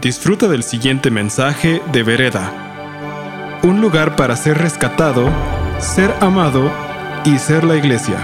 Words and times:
Disfruta 0.00 0.46
del 0.46 0.62
siguiente 0.62 1.10
mensaje 1.10 1.82
de 1.90 2.04
Vereda. 2.04 3.60
Un 3.64 3.80
lugar 3.80 4.14
para 4.14 4.36
ser 4.36 4.56
rescatado, 4.56 5.28
ser 5.80 6.14
amado 6.20 6.70
y 7.24 7.36
ser 7.40 7.64
la 7.64 7.76
iglesia. 7.76 8.16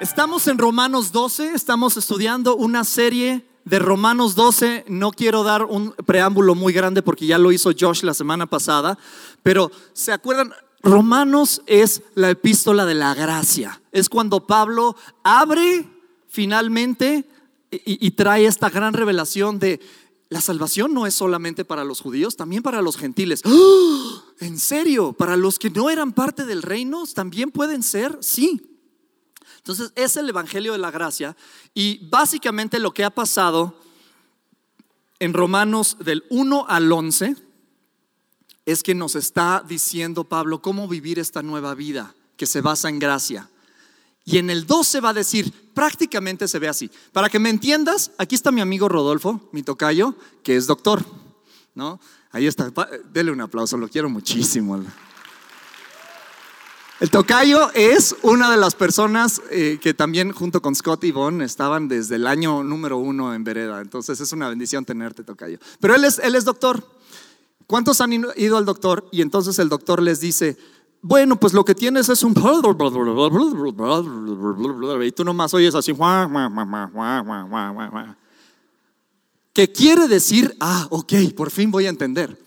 Estamos 0.00 0.46
en 0.46 0.56
Romanos 0.58 1.10
12, 1.10 1.52
estamos 1.52 1.96
estudiando 1.96 2.54
una 2.54 2.84
serie 2.84 3.44
de 3.64 3.80
Romanos 3.80 4.36
12. 4.36 4.84
No 4.86 5.10
quiero 5.10 5.42
dar 5.42 5.64
un 5.64 5.90
preámbulo 6.06 6.54
muy 6.54 6.72
grande 6.72 7.02
porque 7.02 7.26
ya 7.26 7.38
lo 7.38 7.50
hizo 7.50 7.72
Josh 7.76 8.04
la 8.04 8.14
semana 8.14 8.46
pasada, 8.46 8.96
pero 9.42 9.72
¿se 9.94 10.12
acuerdan? 10.12 10.52
Romanos 10.80 11.60
es 11.66 12.02
la 12.14 12.30
epístola 12.30 12.86
de 12.86 12.94
la 12.94 13.14
gracia. 13.14 13.82
Es 13.90 14.08
cuando 14.08 14.46
Pablo 14.46 14.94
abre 15.24 15.88
finalmente 16.28 17.24
y, 17.70 18.10
trae 18.12 18.46
esta 18.46 18.70
gran 18.70 18.94
revelación 18.94 19.58
de 19.58 19.80
la 20.30 20.40
salvación 20.40 20.92
no 20.92 21.06
es 21.06 21.14
solamente 21.14 21.64
para 21.64 21.84
los 21.84 22.00
judíos, 22.00 22.36
también 22.36 22.62
para 22.62 22.82
los 22.82 22.96
gentiles. 22.96 23.42
¡Oh! 23.44 24.22
¿En 24.40 24.58
serio? 24.58 25.12
¿Para 25.12 25.36
los 25.36 25.58
que 25.58 25.70
no 25.70 25.88
eran 25.90 26.12
parte 26.12 26.44
del 26.44 26.62
reino 26.62 27.04
también 27.06 27.50
pueden 27.50 27.82
ser? 27.82 28.18
Sí. 28.20 28.78
Entonces 29.56 29.92
es 29.96 30.16
el 30.16 30.28
Evangelio 30.28 30.72
de 30.72 30.78
la 30.78 30.90
Gracia 30.90 31.36
y 31.74 32.06
básicamente 32.08 32.78
lo 32.78 32.92
que 32.92 33.04
ha 33.04 33.10
pasado 33.10 33.80
en 35.18 35.32
Romanos 35.32 35.96
del 36.00 36.24
1 36.30 36.66
al 36.68 36.90
11 36.90 37.36
es 38.66 38.82
que 38.82 38.94
nos 38.94 39.16
está 39.16 39.64
diciendo 39.66 40.24
Pablo 40.24 40.60
cómo 40.60 40.88
vivir 40.88 41.18
esta 41.18 41.42
nueva 41.42 41.74
vida 41.74 42.14
que 42.36 42.46
se 42.46 42.60
basa 42.60 42.88
en 42.88 42.98
gracia. 42.98 43.50
Y 44.28 44.36
en 44.36 44.50
el 44.50 44.66
12 44.66 45.00
va 45.00 45.08
a 45.08 45.14
decir, 45.14 45.50
prácticamente 45.72 46.48
se 46.48 46.58
ve 46.58 46.68
así. 46.68 46.90
Para 47.12 47.30
que 47.30 47.38
me 47.38 47.48
entiendas, 47.48 48.10
aquí 48.18 48.34
está 48.34 48.50
mi 48.50 48.60
amigo 48.60 48.86
Rodolfo, 48.86 49.48
mi 49.52 49.62
tocayo, 49.62 50.14
que 50.42 50.54
es 50.54 50.66
doctor. 50.66 51.02
¿no? 51.74 51.98
Ahí 52.30 52.46
está, 52.46 52.70
dele 53.10 53.32
un 53.32 53.40
aplauso, 53.40 53.78
lo 53.78 53.88
quiero 53.88 54.10
muchísimo. 54.10 54.84
El 57.00 57.10
tocayo 57.10 57.72
es 57.72 58.16
una 58.20 58.50
de 58.50 58.58
las 58.58 58.74
personas 58.74 59.40
eh, 59.50 59.78
que 59.80 59.94
también 59.94 60.32
junto 60.32 60.60
con 60.60 60.74
Scott 60.74 61.04
y 61.04 61.10
Von 61.10 61.40
estaban 61.40 61.88
desde 61.88 62.16
el 62.16 62.26
año 62.26 62.62
número 62.62 62.98
uno 62.98 63.32
en 63.32 63.44
Vereda. 63.44 63.80
Entonces 63.80 64.20
es 64.20 64.30
una 64.34 64.50
bendición 64.50 64.84
tenerte, 64.84 65.24
tocayo. 65.24 65.58
Pero 65.80 65.94
él 65.94 66.04
es, 66.04 66.18
él 66.18 66.34
es 66.34 66.44
doctor. 66.44 66.86
¿Cuántos 67.66 68.02
han 68.02 68.12
ido 68.12 68.58
al 68.58 68.66
doctor? 68.66 69.08
Y 69.10 69.22
entonces 69.22 69.58
el 69.58 69.70
doctor 69.70 70.02
les 70.02 70.20
dice, 70.20 70.58
bueno, 71.00 71.38
pues 71.38 71.52
lo 71.52 71.64
que 71.64 71.74
tienes 71.74 72.08
es 72.08 72.22
un... 72.22 72.32
Y 75.04 75.12
tú 75.12 75.24
nomás 75.24 75.54
oyes 75.54 75.74
así... 75.74 75.92
¿Qué 79.52 79.72
quiere 79.72 80.06
decir? 80.06 80.56
Ah, 80.60 80.86
ok, 80.90 81.12
por 81.36 81.50
fin 81.50 81.70
voy 81.70 81.86
a 81.86 81.88
entender. 81.88 82.38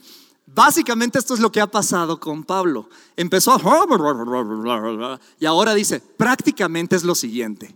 Básicamente 0.53 1.19
esto 1.19 1.33
es 1.33 1.39
lo 1.39 1.52
que 1.52 1.61
ha 1.61 1.67
pasado 1.67 2.19
con 2.19 2.44
Pablo. 2.44 2.89
Empezó 3.16 3.55
y 5.39 5.45
ahora 5.45 5.73
dice, 5.73 5.99
prácticamente 5.99 6.95
es 6.95 7.03
lo 7.03 7.16
siguiente. 7.16 7.75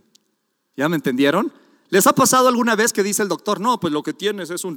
¿Ya 0.76 0.88
me 0.88 0.96
entendieron? 0.96 1.52
¿Les 1.88 2.06
ha 2.06 2.12
pasado 2.12 2.48
alguna 2.48 2.74
vez 2.74 2.92
que 2.92 3.02
dice 3.02 3.22
el 3.22 3.28
doctor, 3.28 3.60
no, 3.60 3.78
pues 3.78 3.92
lo 3.92 4.02
que 4.02 4.12
tienes 4.12 4.50
es 4.50 4.64
un... 4.64 4.76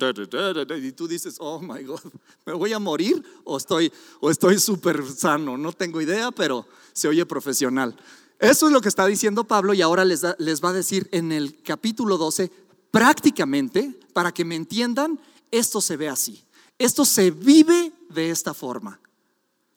Y 0.82 0.92
tú 0.92 1.08
dices, 1.08 1.38
oh 1.40 1.60
my 1.60 1.84
God, 1.84 2.02
¿me 2.46 2.54
voy 2.54 2.74
a 2.74 2.80
morir 2.80 3.24
o 3.44 3.58
estoy 3.58 3.92
o 4.20 4.30
estoy 4.30 4.60
súper 4.60 5.04
sano? 5.10 5.58
No 5.58 5.72
tengo 5.72 6.02
idea, 6.02 6.32
pero 6.32 6.68
se 6.94 7.08
oye 7.08 7.26
profesional. 7.26 7.96
Eso 8.40 8.68
es 8.68 8.74
lo 8.74 8.82
que 8.82 8.90
está 8.90 9.06
diciendo 9.06 9.44
Pablo 9.44 9.74
y 9.74 9.82
ahora 9.82 10.06
les, 10.06 10.24
les 10.38 10.64
va 10.64 10.70
a 10.70 10.74
decir 10.74 11.10
en 11.12 11.32
el 11.32 11.62
capítulo 11.64 12.18
12, 12.18 12.52
prácticamente, 12.92 14.00
para 14.14 14.32
que 14.32 14.46
me 14.46 14.56
entiendan, 14.56 15.20
esto 15.52 15.82
se 15.82 15.98
ve 15.98 16.10
así. 16.10 16.46
Esto 16.78 17.06
se 17.06 17.32
vive 17.32 17.92
de 18.10 18.30
esta 18.30 18.54
forma. 18.54 19.00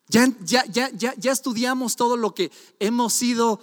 Ya, 0.07 0.31
ya, 0.45 0.65
ya, 0.65 0.89
ya, 0.91 1.13
ya 1.17 1.31
estudiamos 1.31 1.95
todo 1.95 2.15
lo 2.15 2.35
que 2.35 2.51
hemos 2.79 3.13
sido 3.13 3.59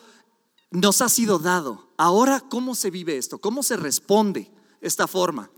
nos 0.71 1.03
ha 1.03 1.09
sido 1.09 1.39
dado. 1.39 1.90
Ahora, 2.03 2.41
¿cómo 2.41 2.75
se 2.75 2.91
vive 2.91 3.19
esto? 3.19 3.37
¿Cómo 3.37 3.63
se 3.63 3.77
responde 3.77 4.51
esta 4.81 5.07
forma? 5.07 5.51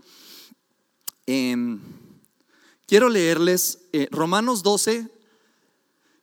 Em, 1.25 1.79
quiero 2.85 3.07
leerles 3.07 3.79
eh, 3.93 4.09
Romanos 4.11 4.61
12. 4.61 5.09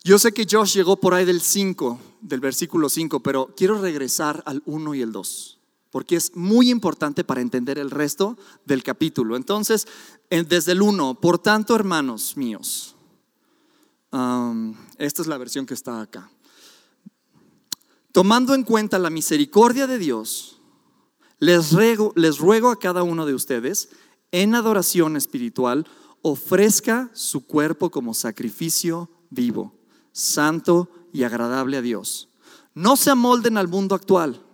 Yo 0.04 0.18
sé 0.18 0.32
que 0.32 0.46
Josh 0.46 0.74
llegó 0.74 0.98
por 0.98 1.14
ahí 1.14 1.24
del 1.24 1.40
5, 1.40 1.98
del 2.20 2.40
versículo 2.40 2.90
5, 2.90 3.20
pero 3.20 3.54
quiero 3.56 3.80
regresar 3.80 4.42
al 4.44 4.62
1 4.66 4.94
y 4.94 5.00
el 5.00 5.10
2, 5.10 5.58
porque 5.90 6.16
es 6.16 6.36
muy 6.36 6.68
importante 6.68 7.24
para 7.24 7.40
entender 7.40 7.78
el 7.78 7.90
resto 7.90 8.36
del 8.66 8.82
capítulo. 8.82 9.36
Entonces, 9.36 9.88
desde 10.28 10.72
el 10.72 10.82
1, 10.82 11.18
por 11.18 11.38
tanto, 11.38 11.74
hermanos 11.74 12.36
míos, 12.36 12.94
esta 14.98 15.22
es 15.22 15.28
la 15.28 15.38
versión 15.38 15.64
que 15.64 15.72
está 15.72 16.02
acá. 16.02 16.30
Tomando 18.12 18.54
en 18.54 18.64
cuenta 18.64 18.98
la 18.98 19.10
misericordia 19.10 19.86
de 19.86 19.98
Dios, 19.98 20.60
les 21.38 21.72
ruego, 21.72 22.12
les 22.16 22.38
ruego 22.38 22.70
a 22.70 22.78
cada 22.78 23.02
uno 23.02 23.24
de 23.24 23.34
ustedes, 23.34 23.90
en 24.32 24.54
adoración 24.54 25.16
espiritual, 25.16 25.86
ofrezca 26.22 27.10
su 27.14 27.46
cuerpo 27.46 27.90
como 27.90 28.14
sacrificio 28.14 29.10
vivo, 29.30 29.74
santo 30.12 30.90
y 31.12 31.22
agradable 31.22 31.76
a 31.76 31.82
Dios. 31.82 32.28
No 32.74 32.96
se 32.96 33.10
amolden 33.10 33.56
al 33.56 33.68
mundo 33.68 33.94
actual, 33.94 34.44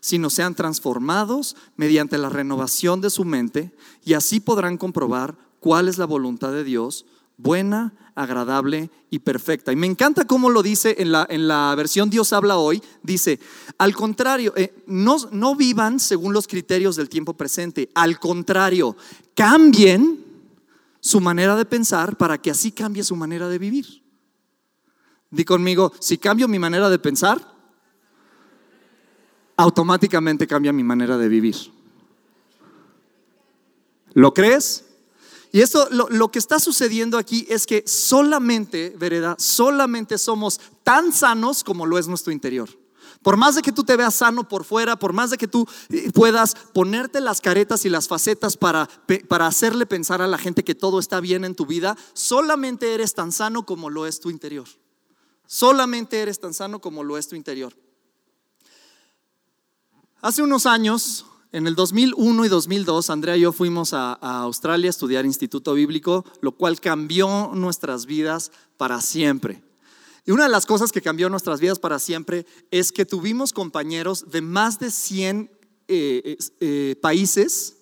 sino 0.00 0.30
sean 0.30 0.54
transformados 0.54 1.56
mediante 1.76 2.18
la 2.18 2.28
renovación 2.28 3.00
de 3.00 3.10
su 3.10 3.24
mente 3.24 3.74
y 4.04 4.14
así 4.14 4.40
podrán 4.40 4.76
comprobar 4.76 5.36
cuál 5.58 5.88
es 5.88 5.98
la 5.98 6.04
voluntad 6.04 6.52
de 6.52 6.64
Dios, 6.64 7.06
buena, 7.36 7.94
agradable 8.14 8.90
y 9.10 9.18
perfecta. 9.18 9.72
Y 9.72 9.76
me 9.76 9.86
encanta 9.86 10.26
cómo 10.26 10.50
lo 10.50 10.62
dice 10.62 10.96
en 10.98 11.12
la, 11.12 11.26
en 11.28 11.48
la 11.48 11.74
versión 11.74 12.10
Dios 12.10 12.32
habla 12.32 12.56
hoy. 12.56 12.82
Dice, 13.02 13.38
al 13.78 13.94
contrario, 13.94 14.54
eh, 14.56 14.74
no, 14.86 15.16
no 15.32 15.54
vivan 15.54 16.00
según 16.00 16.32
los 16.32 16.48
criterios 16.48 16.96
del 16.96 17.08
tiempo 17.08 17.34
presente. 17.34 17.90
Al 17.94 18.18
contrario, 18.18 18.96
cambien 19.34 20.24
su 21.00 21.20
manera 21.20 21.56
de 21.56 21.66
pensar 21.66 22.16
para 22.16 22.38
que 22.38 22.50
así 22.50 22.72
cambie 22.72 23.04
su 23.04 23.14
manera 23.16 23.48
de 23.48 23.58
vivir. 23.58 24.02
Di 25.30 25.44
conmigo, 25.44 25.92
si 26.00 26.18
cambio 26.18 26.48
mi 26.48 26.58
manera 26.58 26.88
de 26.88 26.98
pensar, 26.98 27.54
automáticamente 29.56 30.46
cambia 30.46 30.72
mi 30.72 30.82
manera 30.82 31.18
de 31.18 31.28
vivir. 31.28 31.56
¿Lo 34.14 34.32
crees? 34.32 34.85
Y 35.52 35.60
eso, 35.60 35.88
lo, 35.90 36.30
que 36.30 36.38
está 36.38 36.58
sucediendo 36.58 37.18
aquí 37.18 37.46
es 37.48 37.66
que 37.66 37.84
solamente, 37.86 38.94
vereda, 38.98 39.36
solamente 39.38 40.18
somos 40.18 40.60
tan 40.82 41.12
sanos 41.12 41.64
como 41.64 41.86
lo 41.86 41.98
es 41.98 42.08
nuestro 42.08 42.32
interior. 42.32 42.68
Por 43.22 43.36
más 43.36 43.54
de 43.54 43.62
que 43.62 43.72
tú 43.72 43.82
te 43.82 43.96
veas 43.96 44.14
sano 44.14 44.48
por 44.48 44.64
fuera, 44.64 44.96
por 44.96 45.12
más 45.12 45.30
de 45.30 45.38
que 45.38 45.48
tú 45.48 45.66
eh, 45.88 46.10
puedas 46.12 46.54
ponerte 46.72 47.20
las 47.20 47.40
caretas 47.40 47.84
y 47.84 47.88
las 47.88 48.06
facetas 48.06 48.56
para, 48.56 48.88
para 49.28 49.46
hacerle 49.46 49.86
pensar 49.86 50.22
a 50.22 50.28
la 50.28 50.38
gente 50.38 50.62
que 50.62 50.74
todo 50.74 50.98
está 50.98 51.20
bien 51.20 51.44
en 51.44 51.54
tu 51.54 51.66
vida, 51.66 51.96
solamente 52.12 52.94
eres 52.94 53.14
tan 53.14 53.32
sano 53.32 53.66
como 53.66 53.90
lo 53.90 54.06
es 54.06 54.20
tu 54.20 54.30
interior. 54.30 54.68
Solamente 55.46 56.20
eres 56.20 56.38
tan 56.38 56.54
sano 56.54 56.80
como 56.80 57.02
lo 57.02 57.18
es 57.18 57.28
tu 57.28 57.36
interior. 57.36 57.74
Hace 60.20 60.42
unos 60.42 60.66
años, 60.66 61.26
en 61.56 61.66
el 61.66 61.74
2001 61.74 62.44
y 62.44 62.48
2002, 62.50 63.08
Andrea 63.08 63.34
y 63.34 63.40
yo 63.40 63.50
fuimos 63.50 63.94
a, 63.94 64.12
Australia 64.12 64.90
a 64.90 64.90
estudiar 64.90 65.24
Instituto 65.24 65.72
Bíblico, 65.72 66.22
lo 66.42 66.52
cual 66.52 66.82
cambió 66.82 67.50
nuestras 67.54 68.04
vidas 68.04 68.52
para 68.76 69.00
siempre. 69.00 69.62
Y 70.26 70.32
una 70.32 70.42
de 70.42 70.50
las 70.50 70.66
cosas 70.66 70.92
que 70.92 71.00
cambió 71.00 71.30
nuestras 71.30 71.58
vidas 71.58 71.78
para 71.78 71.98
siempre 71.98 72.44
es 72.70 72.92
que 72.92 73.06
tuvimos 73.06 73.54
compañeros 73.54 74.30
de 74.30 74.42
más 74.42 74.78
de 74.78 74.90
100 74.90 75.50
eh, 75.88 76.36
eh, 76.60 76.96
países 77.00 77.78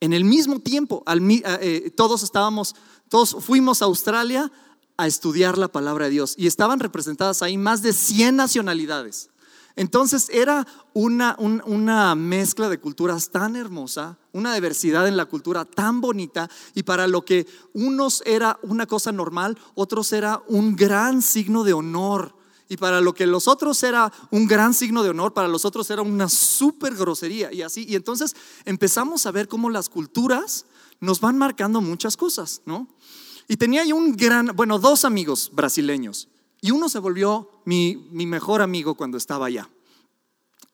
en 0.00 0.12
el 0.12 0.26
mismo 0.26 0.60
tiempo. 0.60 1.02
Eh, 1.08 1.90
todos 1.96 2.22
estábamos, 2.22 2.76
todos 3.08 3.34
fuimos 3.40 3.80
a 3.80 3.86
Australia 3.86 4.52
a 4.98 5.06
estudiar 5.06 5.56
la 5.56 5.68
palabra 5.68 6.04
de 6.04 6.10
Dios 6.10 6.34
y 6.36 6.46
estaban 6.46 6.80
representadas 6.80 7.40
ahí 7.40 7.56
más 7.56 7.80
de 7.80 7.94
100 7.94 8.36
nacionalidades. 8.36 9.30
Entonces 9.76 10.28
era 10.30 10.66
una, 10.92 11.36
una, 11.38 12.14
mezcla 12.14 12.68
de 12.68 12.78
culturas 12.80 13.30
tan 13.30 13.56
hermosa, 13.56 14.18
una 14.32 14.54
diversidad 14.54 15.06
en 15.06 15.16
la 15.16 15.26
cultura 15.26 15.64
tan 15.64 16.00
bonita, 16.00 16.50
y 16.74 16.82
para 16.82 17.06
lo 17.06 17.24
que 17.24 17.46
unos 17.72 18.22
era 18.26 18.58
una 18.62 18.86
cosa 18.86 19.12
normal, 19.12 19.58
otros 19.74 20.12
era 20.12 20.42
un 20.48 20.76
gran 20.76 21.22
signo 21.22 21.64
de 21.64 21.72
honor. 21.72 22.34
Y 22.68 22.76
para 22.76 23.00
lo 23.00 23.14
que 23.14 23.26
los 23.26 23.48
otros 23.48 23.82
era 23.82 24.12
un 24.30 24.46
gran 24.46 24.74
signo 24.74 25.02
de 25.02 25.10
honor, 25.10 25.34
para 25.34 25.48
los 25.48 25.64
otros 25.64 25.90
era 25.90 26.02
una 26.02 26.28
súper 26.28 26.94
grosería. 26.94 27.52
Y 27.52 27.62
así, 27.62 27.84
y 27.88 27.96
entonces 27.96 28.36
empezamos 28.64 29.26
a 29.26 29.32
ver 29.32 29.48
cómo 29.48 29.70
las 29.70 29.88
culturas 29.88 30.66
nos 31.00 31.20
van 31.20 31.36
marcando 31.36 31.80
muchas 31.80 32.16
cosas, 32.16 32.62
¿no? 32.66 32.86
Y 33.48 33.56
tenía 33.56 33.84
yo 33.84 33.96
un 33.96 34.16
gran, 34.16 34.52
bueno, 34.54 34.78
dos 34.78 35.04
amigos 35.04 35.50
brasileños. 35.52 36.28
Y 36.60 36.70
uno 36.70 36.88
se 36.88 36.98
volvió 36.98 37.62
mi, 37.64 37.96
mejor 38.10 38.62
amigo 38.62 38.94
cuando 38.94 39.16
estaba 39.16 39.46
allá. 39.46 39.68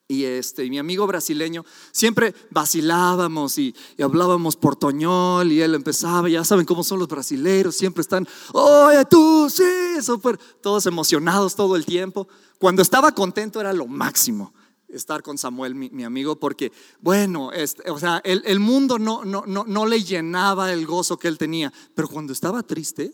y 0.09 0.23
este, 0.23 0.69
mi 0.69 0.79
amigo 0.79 1.05
brasileño, 1.05 1.65
siempre 1.91 2.33
vacilábamos 2.49 3.57
y, 3.57 3.75
hablábamos 4.01 4.55
portoñol 4.55 5.51
y 5.51 5.61
él 5.61 5.75
empezaba, 5.75 6.29
ya 6.29 6.45
saben 6.45 6.65
cómo 6.65 6.83
son 6.83 6.99
los 6.99 7.09
brasileros, 7.09 7.75
siempre 7.75 8.01
están, 8.01 8.25
oye 8.53 9.03
tú, 9.05 9.49
sí, 9.49 10.01
súper, 10.01 10.37
todos 10.61 10.85
emocionados 10.85 11.55
todo 11.55 11.75
el 11.75 11.85
tiempo. 11.85 12.27
Cuando 12.57 12.81
estaba 12.81 13.11
contento 13.11 13.59
era 13.59 13.73
lo 13.73 13.87
máximo 13.87 14.53
estar 14.87 15.21
con 15.21 15.37
Samuel, 15.37 15.75
mi, 15.75 16.03
amigo, 16.03 16.39
porque, 16.39 16.71
bueno, 17.01 17.51
este, 17.51 17.89
o 17.91 17.99
sea, 17.99 18.21
el, 18.23 18.59
mundo 18.59 18.97
no, 18.97 19.25
no, 19.25 19.43
no, 19.45 19.65
no 19.67 19.85
le 19.85 20.01
llenaba 20.01 20.71
el 20.71 20.85
gozo 20.85 21.17
que 21.17 21.27
él 21.27 21.37
tenía, 21.37 21.73
pero 21.93 22.07
cuando 22.07 22.31
estaba 22.31 22.63
triste, 22.63 23.13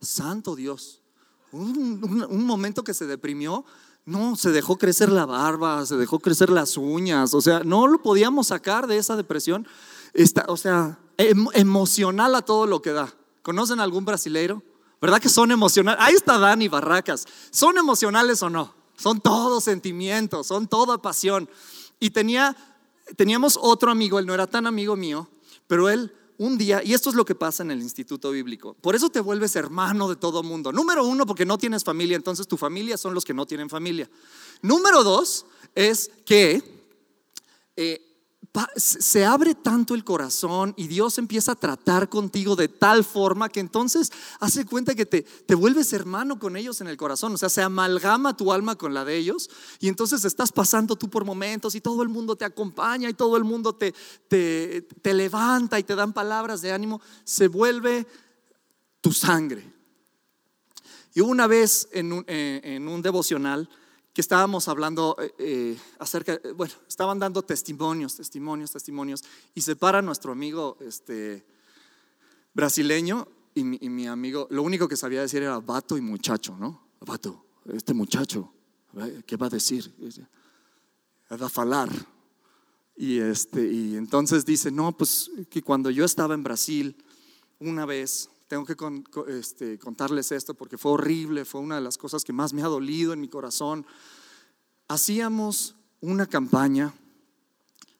santo 0.00 0.56
Dios, 0.56 1.02
un 1.56 2.46
momento 2.46 2.84
que 2.84 2.94
se 2.94 3.06
deprimió, 3.06 3.64
no, 4.06 4.36
se 4.36 4.52
dejó 4.52 4.78
crecer 4.78 5.10
la 5.10 5.26
barba, 5.26 5.84
se 5.84 5.96
dejó 5.96 6.20
crecer 6.20 6.48
las 6.48 6.76
uñas, 6.76 7.34
o 7.34 7.40
sea, 7.40 7.64
no 7.64 7.88
lo 7.88 8.00
podíamos 8.00 8.46
sacar 8.46 8.86
de 8.86 8.98
esa 8.98 9.16
depresión. 9.16 9.66
Está, 10.14 10.44
o 10.46 10.56
sea, 10.56 11.00
em, 11.18 11.46
emocional 11.54 12.34
a 12.36 12.42
todo 12.42 12.66
lo 12.66 12.80
que 12.80 12.92
da. 12.92 13.12
¿Conocen 13.42 13.80
algún 13.80 14.04
brasileiro? 14.04 14.62
¿Verdad 15.00 15.20
que 15.20 15.28
son 15.28 15.50
emocionales? 15.50 16.00
Ahí 16.00 16.14
está 16.14 16.38
Dani 16.38 16.68
Barracas. 16.68 17.26
¿Son 17.50 17.76
emocionales 17.76 18.42
o 18.42 18.48
no? 18.48 18.72
Son 18.96 19.20
todos 19.20 19.64
sentimientos, 19.64 20.46
son 20.46 20.68
toda 20.68 21.02
pasión. 21.02 21.50
Y 21.98 22.10
tenía, 22.10 22.56
teníamos 23.16 23.58
otro 23.60 23.90
amigo, 23.90 24.20
él 24.20 24.26
no 24.26 24.34
era 24.34 24.46
tan 24.46 24.68
amigo 24.68 24.94
mío, 24.94 25.28
pero 25.66 25.90
él 25.90 26.14
un 26.38 26.58
día, 26.58 26.82
y 26.84 26.94
esto 26.94 27.10
es 27.10 27.16
lo 27.16 27.24
que 27.24 27.34
pasa 27.34 27.62
en 27.62 27.70
el 27.70 27.82
instituto 27.82 28.30
bíblico, 28.30 28.74
por 28.74 28.94
eso 28.94 29.10
te 29.10 29.20
vuelves 29.20 29.56
hermano 29.56 30.08
de 30.08 30.16
todo 30.16 30.42
mundo. 30.42 30.72
Número 30.72 31.04
uno, 31.04 31.26
porque 31.26 31.46
no 31.46 31.58
tienes 31.58 31.84
familia, 31.84 32.16
entonces 32.16 32.46
tu 32.46 32.56
familia 32.56 32.96
son 32.96 33.14
los 33.14 33.24
que 33.24 33.34
no 33.34 33.46
tienen 33.46 33.70
familia. 33.70 34.08
Número 34.62 35.02
dos, 35.02 35.46
es 35.74 36.10
que 36.24 36.62
eh, 37.76 38.05
se 38.76 39.24
abre 39.24 39.54
tanto 39.54 39.94
el 39.94 40.04
corazón 40.04 40.74
y 40.76 40.88
Dios 40.88 41.18
empieza 41.18 41.52
a 41.52 41.56
tratar 41.56 42.08
contigo 42.08 42.56
de 42.56 42.68
tal 42.68 43.04
forma 43.04 43.48
que 43.48 43.60
entonces 43.60 44.12
hace 44.40 44.64
cuenta 44.64 44.94
que 44.94 45.06
te, 45.06 45.22
te, 45.22 45.54
vuelves 45.54 45.92
hermano 45.92 46.38
con 46.38 46.56
ellos 46.56 46.80
en 46.80 46.88
el 46.88 46.96
corazón, 46.96 47.34
o 47.34 47.36
sea, 47.38 47.48
se 47.48 47.62
amalgama 47.62 48.36
tu 48.36 48.52
alma 48.52 48.76
con 48.76 48.94
la 48.94 49.04
de 49.04 49.16
ellos 49.16 49.50
y 49.80 49.88
entonces 49.88 50.24
estás 50.24 50.52
pasando 50.52 50.96
tú 50.96 51.10
por 51.10 51.24
momentos 51.24 51.74
y 51.74 51.80
todo 51.80 52.02
el 52.02 52.08
mundo 52.08 52.36
te 52.36 52.44
acompaña 52.44 53.08
y 53.08 53.14
todo 53.14 53.36
el 53.36 53.44
mundo 53.44 53.74
te, 53.74 53.94
te, 54.28 54.82
te 55.02 55.14
levanta 55.14 55.78
y 55.78 55.84
te 55.84 55.94
dan 55.94 56.12
palabras 56.12 56.62
de 56.62 56.72
ánimo, 56.72 57.00
se 57.24 57.48
vuelve 57.48 58.06
tu 59.00 59.12
sangre. 59.12 59.72
Y 61.14 61.20
una 61.20 61.46
vez 61.46 61.88
en 61.92 62.12
un, 62.12 62.24
eh, 62.26 62.60
en 62.62 62.88
un 62.88 63.00
devocional, 63.00 63.68
que 64.16 64.22
estábamos 64.22 64.66
hablando 64.68 65.14
eh, 65.20 65.34
eh, 65.38 65.78
acerca, 65.98 66.32
eh, 66.32 66.52
bueno, 66.56 66.72
estaban 66.88 67.18
dando 67.18 67.42
testimonios, 67.42 68.16
testimonios, 68.16 68.70
testimonios, 68.70 69.22
y 69.54 69.60
se 69.60 69.76
para 69.76 70.00
nuestro 70.00 70.32
amigo 70.32 70.78
este, 70.80 71.44
brasileño 72.54 73.28
y 73.54 73.62
mi, 73.62 74.06
amigo, 74.06 74.46
lo 74.48 74.62
único 74.62 74.88
que 74.88 74.96
sabía 74.96 75.20
decir 75.20 75.42
era 75.42 75.60
vato 75.60 75.98
y 75.98 76.00
muchacho, 76.00 76.56
¿no? 76.58 76.88
Vato, 77.00 77.44
este 77.70 77.92
muchacho, 77.92 78.54
¿qué 79.26 79.36
va 79.36 79.48
a 79.48 79.50
decir? 79.50 79.94
Va 81.30 81.46
a 81.46 81.50
falar. 81.50 81.90
Y, 82.96 83.18
este, 83.18 83.70
y 83.70 83.96
entonces 83.96 84.46
dice, 84.46 84.70
no, 84.70 84.96
pues 84.96 85.30
que 85.50 85.60
cuando 85.60 85.90
yo 85.90 86.06
estaba 86.06 86.32
en 86.32 86.42
Brasil, 86.42 86.96
una 87.58 87.84
vez, 87.84 88.30
tengo 88.48 88.64
que 88.64 88.76
este, 89.28 89.78
contarles 89.78 90.30
esto 90.32 90.54
porque 90.54 90.78
fue 90.78 90.92
horrible, 90.92 91.44
fue 91.44 91.60
una 91.60 91.76
de 91.76 91.80
las 91.80 91.98
cosas 91.98 92.24
que 92.24 92.32
más 92.32 92.52
me 92.52 92.62
ha 92.62 92.66
dolido 92.66 93.12
en 93.12 93.20
mi 93.20 93.28
corazón. 93.28 93.84
Hacíamos 94.88 95.74
una 96.00 96.26
campaña 96.26 96.94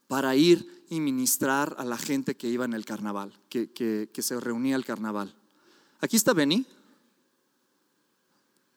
para 0.06 0.36
ir 0.36 0.84
y 0.88 1.00
ministrar 1.00 1.74
a 1.78 1.84
la 1.84 1.98
gente 1.98 2.36
que 2.36 2.48
iba 2.48 2.64
en 2.64 2.74
el 2.74 2.84
carnaval, 2.84 3.32
que, 3.48 4.10
se 4.16 4.40
reunía 4.40 4.76
al 4.76 4.84
carnaval. 4.84 5.34
¿Aquí 6.00 6.16
está 6.16 6.32
Benny? 6.32 6.64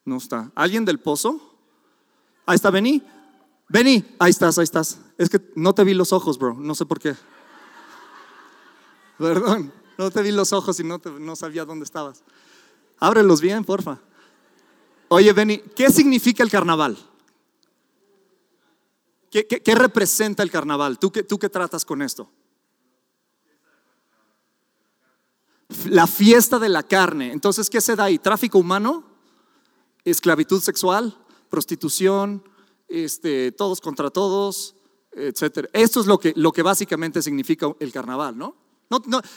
No 0.04 0.16
está. 0.16 0.50
¿Alguien 0.56 0.84
del 0.84 0.98
pozo? 0.98 1.40
Ahí 2.46 2.56
está 2.56 2.70
Benny. 2.70 3.00
Benny, 3.68 4.04
ahí 4.18 4.30
estás, 4.30 4.58
ahí 4.58 4.64
estás. 4.64 4.98
Es 5.16 5.30
que 5.30 5.52
no 5.54 5.72
te 5.72 5.84
vi 5.84 5.94
los 5.94 6.12
ojos, 6.12 6.36
bro. 6.36 6.54
No 6.54 6.74
sé 6.74 6.84
por 6.84 6.98
qué. 6.98 7.14
Perdón. 9.18 9.79
No 10.00 10.10
te 10.10 10.22
vi 10.22 10.32
los 10.32 10.54
ojos 10.54 10.80
y 10.80 10.82
no, 10.82 10.98
no 11.18 11.36
sabía 11.36 11.66
dónde 11.66 11.84
estabas. 11.84 12.22
Ábrelos 13.00 13.42
bien, 13.42 13.66
porfa. 13.66 13.98
Oye, 15.08 15.30
Benny, 15.34 15.58
¿qué 15.58 15.90
significa 15.90 16.42
el 16.42 16.50
carnaval? 16.50 16.96
¿Qué, 19.30 19.46
qué, 19.46 19.74
representa 19.74 20.42
el 20.42 20.50
carnaval? 20.50 20.98
¿Tú 20.98 21.12
qué, 21.12 21.22
¿Tú 21.22 21.38
qué 21.38 21.50
tratas 21.50 21.84
con 21.84 22.00
esto? 22.00 22.30
La 25.84 26.06
fiesta 26.06 26.58
de 26.58 26.70
la 26.70 26.82
carne. 26.82 27.30
Entonces, 27.32 27.68
¿qué 27.68 27.82
se 27.82 27.94
da 27.94 28.04
ahí? 28.04 28.18
¿Tráfico 28.18 28.56
humano? 28.56 29.04
¿Esclavitud 30.02 30.62
sexual? 30.62 31.14
¿Prostitución? 31.50 32.42
Este, 32.88 33.52
todos 33.52 33.82
contra 33.82 34.08
todos, 34.08 34.76
etcétera. 35.12 35.68
Esto 35.74 36.00
es 36.00 36.06
lo 36.06 36.18
que, 36.18 36.32
lo 36.36 36.52
que 36.52 36.62
básicamente 36.62 37.20
significa 37.20 37.70
el 37.78 37.92
carnaval, 37.92 38.38
¿no? 38.38 38.69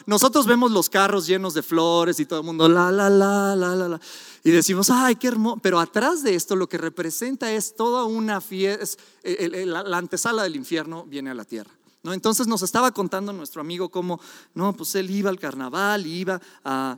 Nosotros 0.06 0.48
vemos 0.48 0.72
los 0.72 0.90
carros 0.90 1.28
llenos 1.28 1.54
de 1.54 1.62
flores 1.62 2.20
y 2.20 2.26
todo 2.26 2.40
el 2.40 2.46
mundo 2.46 2.68
la, 2.68 2.92
la, 2.92 3.10
la, 3.10 3.56
la, 3.56 3.76
la, 3.76 3.88
la. 3.88 4.02
Y 4.44 4.52
decimos, 4.52 4.90
ay, 4.90 5.16
qué 5.16 5.28
hermoso. 5.28 5.60
Pero 5.62 5.80
atrás 5.80 6.24
de 6.24 6.36
esto 6.36 6.56
lo 6.56 6.68
que 6.68 6.78
representa 6.78 7.52
es 7.52 7.76
toda 7.76 8.06
una 8.06 8.42
fiesta, 8.42 9.02
la 9.24 9.98
antesala 9.98 10.44
del 10.44 10.56
infierno 10.56 11.06
viene 11.06 11.30
a 11.30 11.34
la 11.34 11.46
tierra. 11.46 11.72
¿no? 12.04 12.14
Entonces 12.14 12.48
nos 12.48 12.62
estaba 12.62 12.92
contando 12.92 13.32
nuestro 13.32 13.62
amigo 13.62 13.90
cómo, 13.90 14.20
no, 14.54 14.74
pues 14.74 14.96
él 14.96 15.10
iba 15.10 15.30
al 15.30 15.40
carnaval 15.40 16.06
y 16.06 16.20
iba 16.20 16.42
a, 16.66 16.98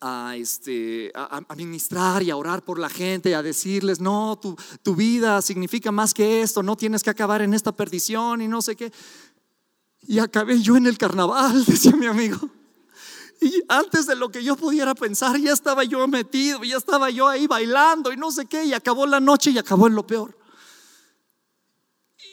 a, 0.00 0.36
este, 0.36 1.12
a, 1.14 1.54
ministrar 1.54 2.22
y 2.22 2.30
a 2.30 2.36
orar 2.36 2.64
por 2.64 2.78
la 2.78 2.88
gente, 2.88 3.34
a 3.34 3.42
decirles, 3.42 4.00
no, 4.00 4.38
tu, 4.40 4.56
tu 4.82 4.94
vida 4.94 5.42
significa 5.42 5.92
más 5.92 6.14
que 6.14 6.40
esto, 6.42 6.62
no 6.62 6.76
tienes 6.76 7.02
que 7.02 7.10
acabar 7.10 7.42
en 7.42 7.52
esta 7.52 7.72
perdición 7.72 8.40
y 8.40 8.48
no 8.48 8.62
sé 8.62 8.76
qué. 8.76 8.92
Y 10.10 10.18
acabé 10.18 10.60
yo 10.60 10.76
en 10.76 10.88
el 10.88 10.98
carnaval, 10.98 11.64
decía 11.66 11.92
mi 11.92 12.06
amigo. 12.06 12.50
Y 13.40 13.62
antes 13.68 14.06
de 14.06 14.16
lo 14.16 14.28
que 14.28 14.42
yo 14.42 14.56
pudiera 14.56 14.92
pensar, 14.92 15.38
ya 15.38 15.52
estaba 15.52 15.84
yo 15.84 16.04
metido, 16.08 16.64
ya 16.64 16.78
estaba 16.78 17.10
yo 17.10 17.28
ahí 17.28 17.46
bailando 17.46 18.12
y 18.12 18.16
no 18.16 18.32
sé 18.32 18.46
qué, 18.46 18.64
y 18.64 18.72
acabó 18.72 19.06
la 19.06 19.20
noche 19.20 19.52
y 19.52 19.58
acabó 19.58 19.86
en 19.86 19.94
lo 19.94 20.04
peor. 20.04 20.36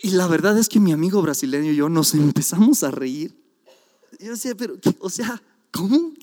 Y 0.01 0.09
la 0.09 0.25
verdad 0.25 0.57
es 0.57 0.69
que 0.69 0.79
mi 0.79 0.91
amigo 0.91 1.21
brasileño 1.21 1.71
y 1.71 1.75
yo 1.75 1.87
nos 1.87 2.15
empezamos 2.15 2.81
a 2.81 2.89
reír. 2.89 3.39
Yo 4.19 4.31
decía, 4.31 4.55
pero, 4.55 4.73
o 4.97 5.09
sea, 5.11 5.39
¿cómo? 5.71 6.13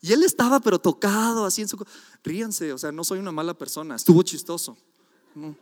Y 0.00 0.12
él 0.12 0.22
estaba, 0.22 0.60
pero 0.60 0.78
tocado, 0.78 1.46
así 1.46 1.62
en 1.62 1.68
su. 1.68 1.84
Ríanse, 2.22 2.72
o 2.72 2.78
sea, 2.78 2.92
no 2.92 3.02
soy 3.02 3.18
una 3.18 3.32
mala 3.32 3.54
persona, 3.54 3.96
estuvo 3.96 4.22
chistoso. 4.22 4.78
No. 5.34 5.56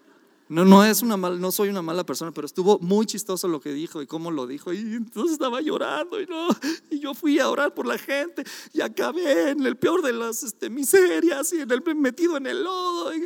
No, 0.49 0.65
no 0.67 0.85
es 0.85 1.01
una 1.01 1.17
mal, 1.17 1.41
no 1.41 1.51
soy 1.51 1.71
una 1.71 1.81
mala 1.81 2.05
persona, 2.05 2.31
pero 2.31 2.47
estuvo 2.47 2.79
muy 2.79 3.07
chistoso 3.07 3.49
lo 3.49 3.61
que 3.61 3.73
dijo 3.73 4.03
y 4.03 4.07
cómo 4.07 4.31
lo 4.31 4.47
dijo. 4.47 4.73
Y 4.75 4.79
entonces 4.79 5.33
estaba 5.33 5.63
llorando 5.63 6.21
y 6.21 6.27
no, 6.27 6.49
y 6.91 7.01
yo 7.01 7.15
fui 7.15 7.39
a 7.39 7.49
orar 7.49 7.73
por 7.73 7.87
la 7.87 7.97
gente 7.97 8.45
y 8.73 8.83
acabé 8.83 9.51
en 9.51 9.65
el 9.65 9.77
peor 9.77 10.03
de 10.03 10.13
las 10.13 10.43
este, 10.43 10.69
miserias 10.69 11.53
y 11.55 11.61
en 11.61 11.71
el 11.71 11.83
metido 11.97 12.37
en 12.37 12.47
el 12.47 12.63
lodo 12.63 13.15
y, 13.15 13.23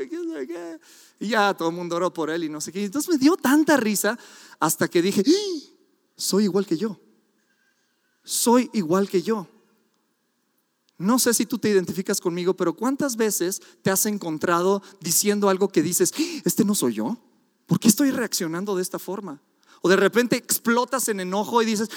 y 1.18 1.28
ya 1.28 1.54
todo 1.54 1.70
el 1.70 1.74
mundo 1.74 1.96
oró 1.96 2.12
por 2.12 2.30
él 2.30 2.44
y 2.44 2.48
no 2.48 2.60
sé 2.60 2.70
qué. 2.70 2.84
Entonces 2.84 3.10
me 3.10 3.18
dio 3.18 3.36
tanta 3.36 3.76
risa 3.76 4.16
hasta 4.60 4.86
que 4.86 5.02
dije, 5.02 5.24
¡Ah! 5.26 5.72
soy 6.16 6.44
igual 6.44 6.66
que 6.66 6.76
yo. 6.76 7.00
Soy 8.22 8.70
igual 8.74 9.08
que 9.08 9.22
yo. 9.22 9.48
No 10.98 11.20
sé 11.20 11.32
si 11.32 11.46
tú 11.46 11.58
te 11.58 11.68
identificas 11.68 12.20
conmigo, 12.20 12.54
pero 12.54 12.74
¿cuántas 12.74 13.16
veces 13.16 13.62
te 13.82 13.90
has 13.90 14.04
encontrado 14.06 14.82
diciendo 15.00 15.48
algo 15.48 15.68
que 15.68 15.82
dices, 15.82 16.12
este 16.44 16.64
no 16.64 16.74
soy 16.74 16.94
yo? 16.94 17.16
¿Por 17.66 17.78
qué 17.78 17.86
estoy 17.86 18.10
reaccionando 18.10 18.74
de 18.74 18.82
esta 18.82 18.98
forma? 18.98 19.40
O 19.80 19.88
de 19.88 19.96
repente 19.96 20.36
explotas 20.36 21.08
en 21.08 21.20
enojo 21.20 21.62
y 21.62 21.66
dices, 21.66 21.88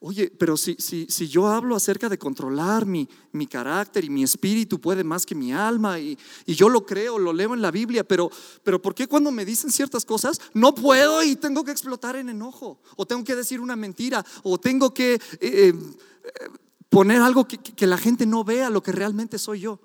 oye, 0.00 0.30
pero 0.30 0.56
si, 0.56 0.76
si, 0.78 1.06
si 1.10 1.28
yo 1.28 1.46
hablo 1.48 1.76
acerca 1.76 2.08
de 2.08 2.16
controlar 2.16 2.86
mi, 2.86 3.06
mi, 3.32 3.46
carácter 3.46 4.04
y 4.04 4.10
mi 4.10 4.22
espíritu 4.22 4.80
puede 4.80 5.04
más 5.04 5.26
que 5.26 5.34
mi 5.34 5.52
alma 5.52 5.98
y, 5.98 6.18
y, 6.46 6.54
yo 6.54 6.70
lo 6.70 6.86
creo, 6.86 7.18
lo 7.18 7.34
leo 7.34 7.52
en 7.52 7.60
la 7.60 7.70
Biblia, 7.70 8.02
pero, 8.02 8.30
pero 8.62 8.80
¿por 8.80 8.94
qué 8.94 9.06
cuando 9.06 9.30
me 9.30 9.44
dicen 9.44 9.70
ciertas 9.70 10.06
cosas 10.06 10.40
no 10.54 10.74
puedo 10.74 11.22
y 11.22 11.36
tengo 11.36 11.64
que 11.64 11.72
explotar 11.72 12.16
en 12.16 12.30
enojo? 12.30 12.80
O 12.96 13.06
tengo 13.06 13.24
que 13.24 13.34
decir 13.34 13.60
una 13.60 13.76
mentira, 13.76 14.24
o 14.42 14.58
tengo 14.58 14.94
que... 14.94 15.14
Eh, 15.14 15.20
eh, 15.40 15.74
poner 16.88 17.20
algo 17.20 17.46
que, 17.46 17.86
la 17.86 17.98
gente 17.98 18.26
no 18.26 18.44
vea 18.44 18.70
lo 18.70 18.82
que 18.82 18.92
realmente 18.92 19.38
soy 19.38 19.60
yo. 19.60 19.80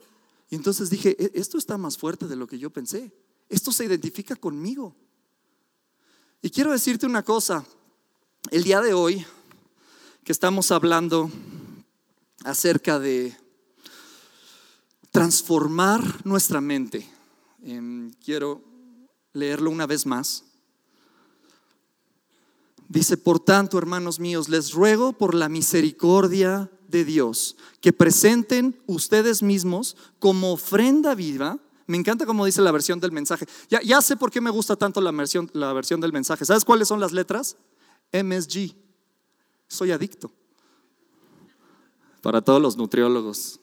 Y 0.50 0.56
entonces 0.56 0.90
dije, 0.90 1.16
e, 1.20 1.32
esto 1.40 1.58
está 1.58 1.78
más 1.78 1.98
fuerte 1.98 2.28
de 2.28 2.36
lo 2.36 2.48
que 2.48 2.60
yo 2.60 2.70
pensé. 2.70 3.12
Esto 3.50 3.72
se 3.72 3.86
identifica 3.86 4.36
conmigo. 4.36 4.96
Y 6.42 6.50
quiero 6.50 6.72
decirte 6.72 7.06
una 7.06 7.24
cosa, 7.24 7.66
el 8.50 8.64
día 8.64 8.82
de 8.82 8.94
hoy 8.94 9.26
que 10.24 10.32
estamos 10.32 10.72
hablando 10.72 11.30
acerca 12.44 13.00
de 13.00 13.36
transformar 15.12 16.26
nuestra 16.26 16.62
mente, 16.62 17.08
em, 17.62 18.12
quiero 18.24 18.64
leerlo 19.34 19.70
una 19.70 19.86
vez 19.86 20.06
más. 20.06 20.46
Dice, 22.88 23.16
por 23.16 23.40
tanto, 23.40 23.78
hermanos 23.78 24.20
míos, 24.20 24.50
les 24.50 24.74
ruego 24.74 25.14
por 25.14 25.34
la 25.34 25.48
misericordia 25.48 26.70
de 26.92 27.06
Dios 27.06 27.56
que 27.80 27.94
presenten 27.94 28.80
ustedes 28.86 29.42
mismos 29.42 29.98
como 30.20 30.54
ofrenda 30.54 31.16
viva. 31.16 31.58
Me 31.88 31.98
encanta 31.98 32.26
como 32.26 32.46
dice 32.46 32.62
la 32.62 32.72
versión 32.72 33.00
del 33.00 33.12
mensaje. 33.12 33.48
Ya, 33.70 34.02
sé 34.02 34.16
por 34.16 34.30
qué 34.30 34.40
me 34.40 34.50
gusta 34.50 34.76
tanto 34.76 35.02
la 35.02 35.12
versión, 35.12 35.50
la 35.54 35.74
versión 35.74 36.00
del 36.00 36.14
mensaje. 36.14 36.46
¿Sabes 36.46 36.64
cuáles 36.64 36.88
son 36.88 37.00
las 37.00 37.12
letras? 37.12 37.58
MSG. 38.14 38.76
Soy 39.68 39.92
adicto. 39.92 40.32
Para 42.22 42.42
todos 42.42 42.62
los 42.62 42.78
nutriólogos. 42.78 43.60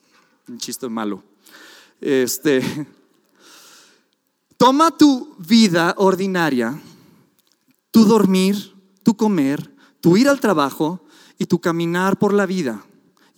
Un 0.47 0.57
chiste 0.57 0.89
malo. 0.89 1.23
Este, 2.01 2.61
toma 4.57 4.91
tu 4.91 5.35
vida 5.37 5.93
ordinaria, 5.97 6.81
tu 7.91 8.05
dormir, 8.05 8.73
tu 9.03 9.15
comer, 9.15 9.75
tu 10.01 10.17
ir 10.17 10.27
al 10.27 10.39
trabajo 10.39 11.05
y 11.37 11.45
tu 11.45 11.59
caminar 11.59 12.17
por 12.17 12.33
la 12.33 12.45
vida 12.45 12.83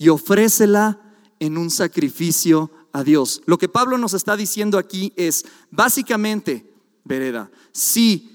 y 0.02 0.10
ofrécela 0.10 1.00
en 1.38 1.60
un 1.60 1.70
sacrificio 1.70 2.72
a 2.92 3.04
Dios. 3.04 3.44
Lo 3.46 3.60
que 3.60 3.70
Pablo 3.70 4.00
nos 4.00 4.16
está 4.16 4.36
diciendo 4.36 4.80
aquí 4.80 5.14
es, 5.16 5.46
básicamente, 5.70 6.74
vereda, 7.04 7.52
si, 7.72 8.28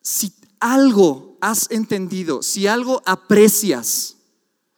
si 0.00 0.32
algo 0.60 1.36
has 1.42 1.70
entendido, 1.70 2.42
si 2.42 2.66
algo 2.66 3.02
aprecias, 3.04 4.16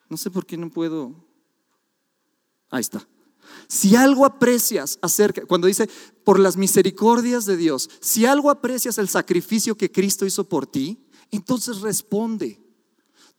no 0.09 0.17
sé 0.17 0.33
por 0.33 0.45
qué 0.45 0.57
no 0.57 0.69
puedo, 0.69 1.15
ahí 2.71 2.81
está. 2.81 3.07
Si 3.69 3.95
algo 3.95 4.27
aprecias 4.27 4.99
acerca, 5.01 5.47
cuando 5.47 5.69
dice, 5.69 5.89
por 6.25 6.41
las 6.41 6.57
misericordias 6.57 7.45
de 7.45 7.57
Dios, 7.57 7.89
si 8.01 8.27
algo 8.27 8.51
aprecias 8.51 8.99
el 8.99 9.09
sacrificio 9.09 9.77
que 9.77 9.93
Cristo 9.93 10.27
hizo 10.27 10.43
por 10.43 10.67
ti, 10.67 11.07
entonces 11.31 11.83
responde. 11.83 12.64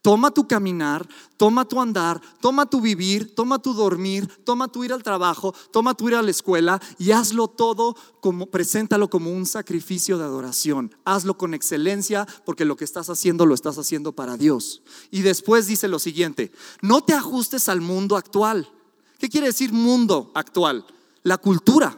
Toma 0.06 0.30
tu 0.30 0.48
caminar, 0.48 1.04
toma 1.36 1.66
tu 1.66 1.82
andar, 1.82 2.22
toma 2.40 2.68
tu 2.68 2.80
vivir, 2.80 3.34
toma 3.34 3.58
tu 3.58 3.74
dormir, 3.74 4.28
toma 4.44 4.68
tu 4.68 4.84
ir 4.84 4.94
al 4.94 5.02
trabajo, 5.02 5.52
toma 5.72 5.96
tu 5.96 6.08
ir 6.08 6.14
a 6.14 6.22
la 6.22 6.30
escuela 6.30 6.80
y 7.00 7.10
hazlo 7.10 7.48
todo 7.48 7.96
como, 8.20 8.46
preséntalo 8.46 9.10
como 9.10 9.32
un 9.32 9.48
sacrificio 9.48 10.20
de 10.20 10.26
adoración. 10.26 10.94
Hazlo 11.06 11.40
con 11.40 11.56
excelencia 11.56 12.28
porque 12.46 12.66
lo 12.66 12.76
que 12.76 12.86
estás 12.86 13.10
haciendo 13.10 13.48
lo 13.48 13.56
estás 13.56 13.80
haciendo 13.80 14.12
para 14.12 14.38
Dios. 14.38 14.84
Y 15.10 15.24
después 15.24 15.66
dice 15.66 15.88
lo 15.88 15.98
siguiente, 15.98 16.52
no 16.84 17.04
te 17.04 17.14
ajustes 17.14 17.68
al 17.68 17.82
mundo 17.82 18.16
actual. 18.16 18.70
¿Qué 19.18 19.28
quiere 19.28 19.48
decir 19.48 19.74
mundo 19.74 20.30
actual? 20.36 20.86
La 21.24 21.40
cultura, 21.40 21.98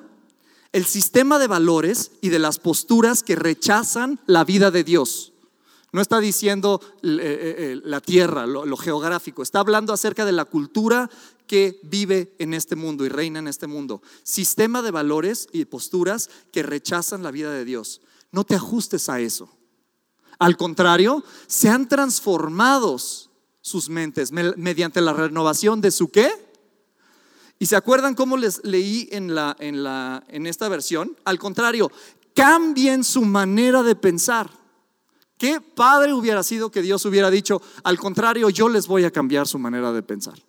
el 0.71 0.85
sistema 0.85 1.39
de 1.39 1.47
valores 1.47 2.11
y 2.21 2.29
de 2.29 2.39
las 2.39 2.57
posturas 2.57 3.21
que 3.21 3.35
rechazan 3.35 4.21
la 4.27 4.45
vida 4.45 4.71
de 4.71 4.85
Dios. 4.85 5.33
No 5.97 6.01
está 6.03 6.19
diciendo 6.19 6.79
eh, 7.01 7.07
eh, 7.09 7.55
eh, 7.57 7.81
la 7.83 7.99
tierra, 8.01 8.45
lo, 8.45 8.77
geográfico, 8.77 9.41
está 9.41 9.61
hablando 9.61 9.93
acerca 9.93 10.25
de 10.25 10.31
la 10.31 10.45
cultura 10.45 11.09
que 11.47 11.79
vive 11.81 12.35
en 12.37 12.53
este 12.53 12.75
mundo 12.75 13.03
y 13.03 13.09
reina 13.09 13.39
en 13.39 13.47
este 13.47 13.65
mundo. 13.65 14.03
Sistema 14.21 14.83
de 14.83 14.91
valores 14.91 15.47
y 15.51 15.65
posturas 15.65 16.29
que 16.51 16.61
rechazan 16.61 17.23
la 17.23 17.31
vida 17.31 17.51
de 17.51 17.65
Dios. 17.65 18.01
No 18.31 18.43
te 18.43 18.53
ajustes 18.53 19.09
a 19.09 19.21
eso. 19.21 19.49
Al 20.37 20.55
contrario, 20.55 21.23
sean 21.47 21.89
transformados 21.89 23.31
sus 23.61 23.89
mentes 23.89 24.31
mediante 24.31 25.01
la 25.01 25.13
renovación 25.13 25.81
de 25.81 25.89
su 25.89 26.09
qué? 26.09 26.29
¿Y 27.57 27.65
se 27.65 27.75
acuerdan 27.75 28.13
cómo 28.13 28.37
les 28.37 28.63
leí 28.63 29.09
en, 29.11 29.33
la, 29.33 29.55
en, 29.57 29.83
la, 29.83 30.23
en 30.27 30.45
esta 30.45 30.69
versión? 30.69 31.17
Al 31.25 31.39
contrario, 31.39 31.91
cambien 32.35 33.03
su 33.03 33.23
manera 33.23 33.81
de 33.81 33.95
pensar. 33.95 34.66
¿Qué 35.37 35.61
padre 35.61 36.13
hubiera 36.13 36.41
sido 36.43 36.71
que 36.71 36.81
Dios 36.81 37.05
hubiera 37.05 37.29
dicho, 37.29 37.61
al 37.83 37.99
contrario, 37.99 38.49
yo 38.49 38.69
les 38.69 38.87
voy 38.87 39.03
a 39.03 39.11
cambiar 39.11 39.47
su 39.47 39.59
manera 39.59 39.91
de 39.91 40.01
pensar? 40.01 40.39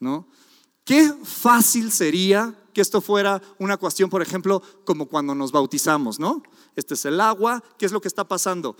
¿No? 0.00 0.28
Qué 0.84 1.12
fácil 1.24 1.92
sería 1.92 2.54
que 2.72 2.80
esto 2.80 3.00
fuera 3.00 3.42
una 3.58 3.76
cuestión, 3.76 4.08
por 4.08 4.22
ejemplo, 4.22 4.62
como 4.84 5.06
cuando 5.06 5.34
nos 5.34 5.50
bautizamos, 5.50 6.18
¿no? 6.18 6.42
Este 6.74 6.94
es 6.94 7.04
el 7.06 7.20
agua, 7.20 7.62
¿qué 7.78 7.86
es 7.86 7.92
lo 7.92 8.00
que 8.00 8.08
está 8.08 8.28
pasando? 8.28 8.76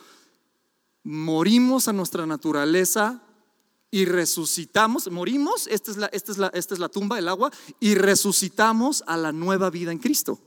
Morimos 1.02 1.88
a 1.88 1.92
nuestra 1.92 2.26
naturaleza 2.26 3.22
y 3.90 4.04
resucitamos, 4.04 5.10
morimos, 5.10 5.66
esta 5.66 5.90
es, 5.90 5.96
la, 5.96 6.06
esta, 6.06 6.32
es 6.32 6.38
la, 6.38 6.48
esta 6.48 6.74
es 6.74 6.80
la 6.80 6.88
tumba, 6.88 7.18
el 7.18 7.28
agua, 7.28 7.50
y 7.80 7.94
resucitamos 7.94 9.02
a 9.06 9.16
la 9.16 9.32
nueva 9.32 9.70
vida 9.70 9.92
en 9.92 9.98
Cristo. 9.98 10.40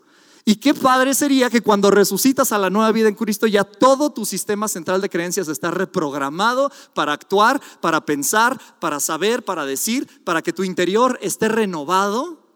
Y 0.46 0.56
qué 0.56 0.74
padre 0.74 1.14
sería 1.14 1.50
que 1.50 1.62
cuando 1.62 1.92
resucitas 1.92 2.52
a 2.52 2.58
la 2.58 2.70
nueva 2.70 2.92
vida 2.92 3.10
en 3.10 3.16
Cristo 3.16 3.46
ya 3.48 3.64
todo 3.64 4.12
tu 4.12 4.26
sistema 4.26 4.68
central 4.68 5.02
de 5.02 5.10
creencias 5.10 5.48
está 5.48 5.72
reprogramado 5.72 6.72
para 6.94 7.14
actuar, 7.14 7.62
para 7.82 8.06
pensar, 8.06 8.60
para 8.80 9.00
saber, 9.00 9.44
para 9.44 9.66
decir, 9.66 10.24
para 10.24 10.42
que 10.42 10.54
tu 10.54 10.64
interior 10.64 11.20
esté 11.22 11.50
renovado. 11.50 12.48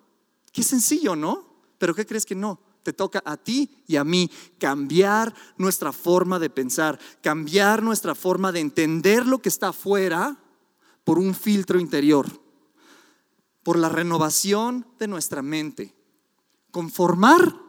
Qué 0.51 0.63
sencillo, 0.63 1.15
¿no? 1.15 1.53
Pero 1.77 1.93
¿qué 1.93 2.05
crees 2.05 2.25
que 2.25 2.35
no? 2.35 2.59
Te 2.83 2.93
toca 2.93 3.21
a 3.25 3.37
ti 3.37 3.83
y 3.87 3.95
a 3.95 4.03
mí 4.03 4.29
cambiar 4.59 5.33
nuestra 5.57 5.91
forma 5.91 6.39
de 6.39 6.49
pensar, 6.49 6.99
cambiar 7.21 7.81
nuestra 7.81 8.15
forma 8.15 8.51
de 8.51 8.59
entender 8.59 9.25
lo 9.25 9.39
que 9.39 9.49
está 9.49 9.69
afuera 9.69 10.37
por 11.03 11.17
un 11.17 11.33
filtro 11.33 11.79
interior, 11.79 12.27
por 13.63 13.77
la 13.77 13.89
renovación 13.89 14.85
de 14.99 15.07
nuestra 15.07 15.41
mente. 15.41 15.95
Conformar 16.71 17.62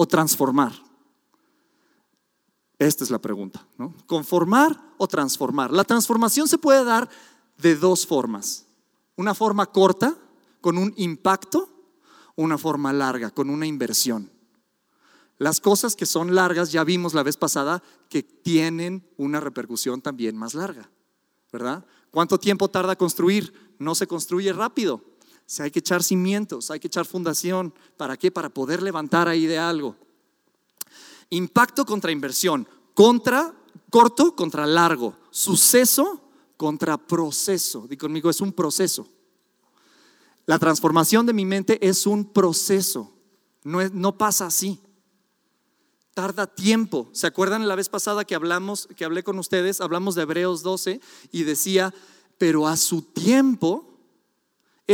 o 0.00 0.06
transformar. 0.06 0.72
Esta 2.78 3.04
es 3.04 3.10
la 3.10 3.18
pregunta. 3.18 3.66
Conformar 4.06 4.80
o 4.96 5.06
transformar. 5.06 5.70
La 5.70 5.84
transformación 5.84 6.48
se 6.48 6.56
puede 6.56 6.84
dar 6.84 7.06
de 7.58 7.76
dos 7.76 8.06
formas. 8.06 8.64
Una 9.16 9.34
forma 9.34 9.66
corta, 9.66 10.16
con 10.62 10.78
un 10.78 10.94
impacto, 10.96 11.68
una 12.34 12.56
forma 12.56 12.94
larga, 12.94 13.28
con 13.30 13.50
una 13.50 13.66
inversión. 13.66 14.30
Las 15.36 15.60
cosas 15.60 15.94
que 15.94 16.06
son 16.06 16.34
largas, 16.34 16.72
ya 16.72 16.82
vimos 16.82 17.12
la 17.12 17.22
vez 17.22 17.36
pasada, 17.36 17.82
que 18.08 18.22
tienen 18.22 19.06
una 19.18 19.38
repercusión 19.38 20.00
también 20.00 20.34
más 20.34 20.54
larga, 20.54 20.88
¿verdad? 21.52 21.84
¿Cuánto 22.10 22.38
tiempo 22.38 22.70
tarda 22.70 22.96
construir? 22.96 23.74
No 23.78 23.94
se 23.94 24.06
construye 24.06 24.50
rápido. 24.54 25.04
Si 25.50 25.62
hay 25.62 25.72
que 25.72 25.80
echar 25.80 26.04
cimientos, 26.04 26.70
hay 26.70 26.78
que 26.78 26.86
echar 26.86 27.04
fundación. 27.04 27.74
¿Para 27.96 28.16
qué? 28.16 28.30
Para 28.30 28.50
poder 28.50 28.82
levantar 28.82 29.26
ahí 29.26 29.46
de 29.46 29.58
algo. 29.58 29.96
Impacto 31.30 31.84
contra 31.84 32.12
inversión. 32.12 32.68
Contra, 32.94 33.52
corto 33.90 34.36
contra 34.36 34.64
largo. 34.64 35.16
Suceso 35.32 36.20
contra 36.56 36.96
proceso. 36.96 37.88
Di 37.88 37.96
conmigo, 37.96 38.30
es 38.30 38.40
un 38.40 38.52
proceso. 38.52 39.08
La 40.46 40.56
transformación 40.60 41.26
de 41.26 41.32
mi 41.32 41.44
mente 41.44 41.84
es 41.84 42.06
un 42.06 42.26
proceso. 42.26 43.12
No, 43.64 43.80
no 43.88 44.16
pasa 44.16 44.46
así 44.46 44.80
tarda 46.14 46.46
tiempo. 46.46 47.08
¿Se 47.12 47.26
acuerdan 47.26 47.66
la 47.66 47.74
vez 47.74 47.88
pasada 47.88 48.24
que 48.24 48.36
hablamos, 48.36 48.88
que 48.94 49.04
hablé 49.04 49.24
con 49.24 49.38
ustedes? 49.38 49.80
Hablamos 49.80 50.14
de 50.14 50.22
Hebreos 50.22 50.62
12 50.62 51.00
y 51.32 51.42
decía, 51.44 51.94
pero 52.36 52.68
a 52.68 52.76
su 52.76 53.02
tiempo, 53.02 53.89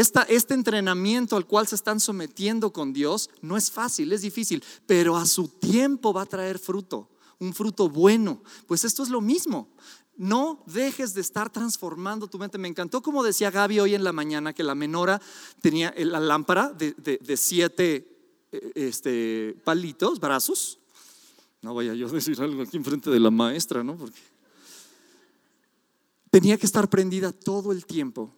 este 0.01 0.55
entrenamiento 0.55 1.37
al 1.37 1.47
cual 1.47 1.67
se 1.67 1.75
están 1.75 2.01
sometiendo 2.01 2.73
con 2.73 2.93
Dios 2.93 3.31
no 3.41 3.57
es 3.57 3.71
fácil, 3.71 4.13
es 4.13 4.23
difícil, 4.23 4.63
pero 4.87 5.17
a 5.17 5.25
su 5.25 5.49
tiempo 5.49 6.13
va 6.13 6.23
a 6.23 6.27
traer 6.27 6.59
fruto, 6.59 7.09
un 7.39 7.55
fruto 7.55 7.89
bueno. 7.89 8.43
Pues 8.67 8.85
esto 8.85 9.03
es 9.03 9.09
lo 9.09 9.21
mismo. 9.21 9.69
No 10.17 10.63
dejes 10.67 11.15
de 11.15 11.21
estar 11.21 11.51
transformando 11.51 12.27
tu 12.27 12.39
mente. 12.39 12.59
Me 12.59 12.69
encantó 12.69 13.03
como 13.03 13.23
decía 13.23 13.51
Gaby 13.51 13.81
hoy 13.81 13.95
en 13.95 14.05
la 14.05 14.13
mañana 14.13 14.53
que 14.53 14.63
la 14.63 14.75
menora 14.75 15.21
tenía 15.61 15.95
la 15.97 16.21
lámpara 16.21 16.73
de, 16.73 17.37
siete 17.37 18.47
eh, 18.53 18.73
este, 18.75 19.57
palitos, 19.65 20.21
brazos, 20.21 20.79
no 21.63 21.75
vaya 21.75 21.95
yo 21.95 22.07
a 22.07 22.11
decir 22.11 22.41
algo 22.41 22.63
aquí 22.63 22.77
enfrente 22.77 23.11
de 23.11 23.19
la 23.19 23.31
maestra, 23.31 23.83
¿no? 23.83 23.99
Tenía 26.31 26.57
que 26.59 26.67
estar 26.67 26.89
prendida 26.89 27.33
todo 27.33 27.73
el 27.73 27.87
tiempo. 27.87 28.33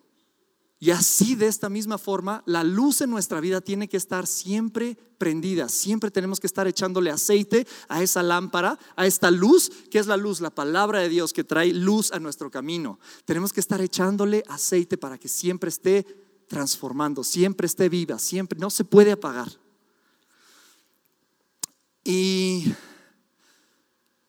Y 0.81 0.91
así 0.93 1.35
de 1.35 1.49
esta 1.49 1.69
misma 1.69 1.99
forma, 1.99 2.43
la 2.47 2.63
luz 2.63 3.01
en 3.01 3.11
nuestra 3.11 3.41
vida 3.41 3.61
tiene 3.61 3.89
que 3.89 3.97
estar 3.97 4.29
siempre 4.29 4.97
prendida. 5.19 5.69
Siempre 5.69 6.13
tenemos 6.13 6.39
que 6.39 6.47
estar 6.47 6.69
echándole 6.69 7.11
aceite 7.11 7.67
a 7.89 8.01
esa 8.03 8.23
lámpara, 8.23 8.79
a 8.95 9.05
esta 9.05 9.33
luz, 9.33 9.71
que 9.91 9.99
es 9.99 10.07
la 10.07 10.17
luz, 10.17 10.41
la 10.41 10.51
palabra 10.51 11.01
de 11.01 11.09
Dios 11.09 11.33
que 11.33 11.43
trae 11.43 11.73
luz 11.73 12.13
a 12.13 12.21
nuestro 12.21 12.49
camino. 12.51 13.01
Tenemos 13.25 13.53
que 13.53 13.61
estar 13.61 13.81
echándole 13.81 14.45
aceite 14.49 14.97
para 14.97 15.19
que 15.19 15.29
siempre 15.29 15.69
esté 15.69 16.07
transformando, 16.47 17.25
siempre 17.25 17.67
esté 17.67 17.89
viva, 17.89 18.19
siempre, 18.21 18.59
no 18.59 18.71
se 18.71 18.85
puede 18.85 19.11
apagar. 19.11 19.49
Y 22.05 22.73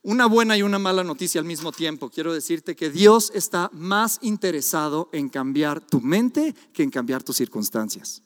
una 0.02 0.26
buena 0.28 0.58
y 0.58 0.62
una 0.62 0.80
mala 0.80 1.04
noticia 1.04 1.40
al 1.40 1.46
mismo 1.46 1.72
tiempo. 1.72 2.10
Quiero 2.10 2.34
decirte 2.34 2.76
que 2.76 2.90
Dios 2.90 3.32
está 3.34 3.70
más 3.74 4.20
interesado 4.22 5.10
en 5.12 5.30
cambiar 5.30 5.82
tu 5.82 6.02
mente 6.02 6.56
que 6.74 6.84
en 6.84 6.90
cambiar 6.90 7.24
tus 7.24 7.38
circunstancias. 7.38 8.24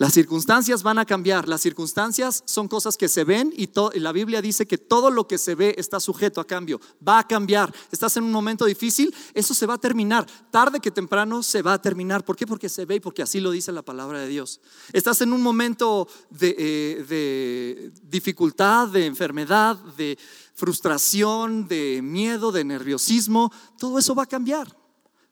Las 0.00 0.14
circunstancias 0.14 0.82
van 0.82 0.98
a 0.98 1.04
cambiar. 1.04 1.46
Las 1.46 1.60
circunstancias 1.60 2.42
son 2.46 2.68
cosas 2.68 2.96
que 2.96 3.06
se 3.06 3.22
ven 3.22 3.52
y, 3.54 3.68
la 3.98 4.12
Biblia 4.12 4.40
dice 4.40 4.66
que 4.66 4.78
todo 4.78 5.10
lo 5.10 5.28
que 5.28 5.36
se 5.36 5.54
ve 5.54 5.74
está 5.76 6.00
sujeto 6.00 6.40
a 6.40 6.46
cambio. 6.46 6.80
Va 7.06 7.18
a 7.18 7.28
cambiar. 7.28 7.70
Estás 7.92 8.16
en 8.16 8.24
un 8.24 8.32
momento 8.32 8.64
difícil, 8.64 9.14
eso 9.34 9.52
se 9.52 9.66
va 9.66 9.74
a 9.74 9.78
terminar. 9.78 10.26
Tarde 10.50 10.80
que 10.80 10.90
temprano 10.90 11.42
se 11.42 11.60
va 11.60 11.74
a 11.74 11.82
terminar. 11.82 12.24
¿Por 12.24 12.34
qué? 12.34 12.46
Porque 12.46 12.70
se 12.70 12.86
ve 12.86 12.94
y 12.94 13.00
porque 13.00 13.20
así 13.20 13.40
lo 13.40 13.50
dice 13.50 13.72
la 13.72 13.82
palabra 13.82 14.20
de 14.20 14.28
Dios. 14.28 14.62
Estás 14.94 15.20
en 15.20 15.34
un 15.34 15.42
momento 15.42 16.08
de, 16.30 16.56
eh, 16.58 17.04
de 17.06 17.92
dificultad, 18.02 18.88
de 18.88 19.04
enfermedad, 19.04 19.76
de 19.98 20.18
frustración, 20.54 21.68
de 21.68 22.00
miedo, 22.00 22.52
de 22.52 22.64
nerviosismo. 22.64 23.52
Todo 23.76 23.98
eso 23.98 24.14
va 24.14 24.22
a 24.22 24.26
cambiar. 24.26 24.79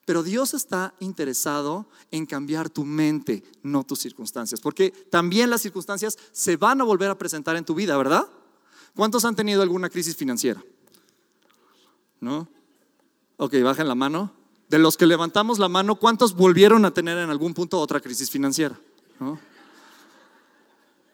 Pero 0.08 0.22
Dios 0.22 0.54
está 0.54 0.94
interesado 1.00 1.84
en 2.10 2.24
cambiar 2.24 2.70
tu 2.70 2.86
mente, 2.86 3.42
no 3.62 3.84
tus 3.84 3.98
circunstancias. 3.98 4.58
Porque 4.58 4.90
también 4.90 5.50
las 5.50 5.60
circunstancias 5.60 6.16
se 6.32 6.56
van 6.56 6.80
a 6.80 6.84
volver 6.84 7.10
a 7.10 7.18
presentar 7.18 7.56
en 7.56 7.66
tu 7.66 7.74
vida, 7.74 7.94
¿verdad? 7.98 8.26
¿Cuántos 8.96 9.26
han 9.26 9.36
tenido 9.36 9.60
alguna 9.60 9.90
crisis 9.90 10.16
financiera? 10.16 10.64
¿No? 12.20 12.48
Ok, 13.36 13.56
bajen 13.62 13.86
la 13.86 13.94
mano. 13.94 14.32
De 14.70 14.78
los 14.78 14.96
que 14.96 15.04
levantamos 15.04 15.58
la 15.58 15.68
mano, 15.68 15.96
¿cuántos 15.96 16.34
volvieron 16.34 16.86
a 16.86 16.90
tener 16.90 17.18
en 17.18 17.28
algún 17.28 17.52
punto 17.52 17.78
otra 17.78 18.00
crisis 18.00 18.30
financiera? 18.30 18.80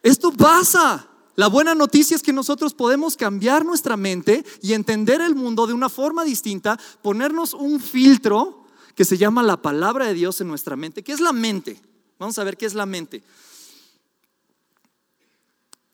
Esto 0.05 0.31
pasa. 0.31 1.09
La 1.35 1.49
buena 1.49 1.75
noticia 1.75 2.15
es 2.15 2.23
que 2.23 2.33
nosotros 2.33 2.75
podemos 2.75 3.17
cambiar 3.17 3.65
nuestra 3.65 3.97
mente 3.97 4.45
y 4.63 4.73
entender 4.73 5.21
el 5.21 5.35
mundo 5.35 5.67
de 5.67 5.73
una 5.73 5.89
forma 5.89 6.23
distinta, 6.23 6.79
ponernos 7.03 7.55
un 7.55 7.81
filtro 7.81 8.63
que 8.95 9.05
se 9.05 9.19
llama 9.19 9.43
la 9.43 9.61
palabra 9.61 10.07
de 10.07 10.15
Dios 10.15 10.41
en 10.41 10.49
nuestra 10.49 10.77
mente. 10.77 11.03
¿Qué 11.03 11.13
es 11.13 11.21
la 11.21 11.33
mente? 11.33 11.81
Vamos 12.19 12.39
a 12.39 12.45
ver 12.45 12.57
qué 12.57 12.67
es 12.67 12.75
la 12.75 12.87
mente. 12.87 13.23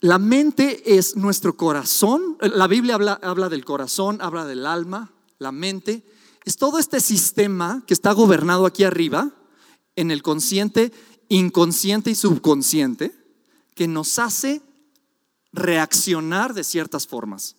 La 0.01 0.19
mente 0.19 0.97
es 0.97 1.17
nuestro 1.17 1.57
corazón. 1.57 2.39
La 2.41 2.67
Biblia 2.67 2.95
habla, 2.95 3.19
habla 3.23 3.49
del 3.49 3.65
corazón, 3.65 4.19
habla 4.21 4.47
del 4.47 4.67
alma, 4.67 5.13
la 5.39 5.53
mente. 5.53 6.03
Es 6.45 6.57
todo 6.57 6.79
este 6.79 7.01
sistema 7.01 7.83
que 7.87 7.95
está 7.95 8.13
gobernado 8.13 8.67
aquí 8.67 8.85
arriba 8.85 9.31
en 9.97 10.11
el 10.11 10.23
consciente, 10.23 10.93
inconsciente 11.29 12.11
y 12.11 12.15
subconsciente 12.15 13.15
que 13.75 13.89
nos 13.89 14.19
hace 14.19 14.63
reaccionar 15.53 16.55
de 16.55 16.65
ciertas 16.65 17.07
formas. 17.07 17.57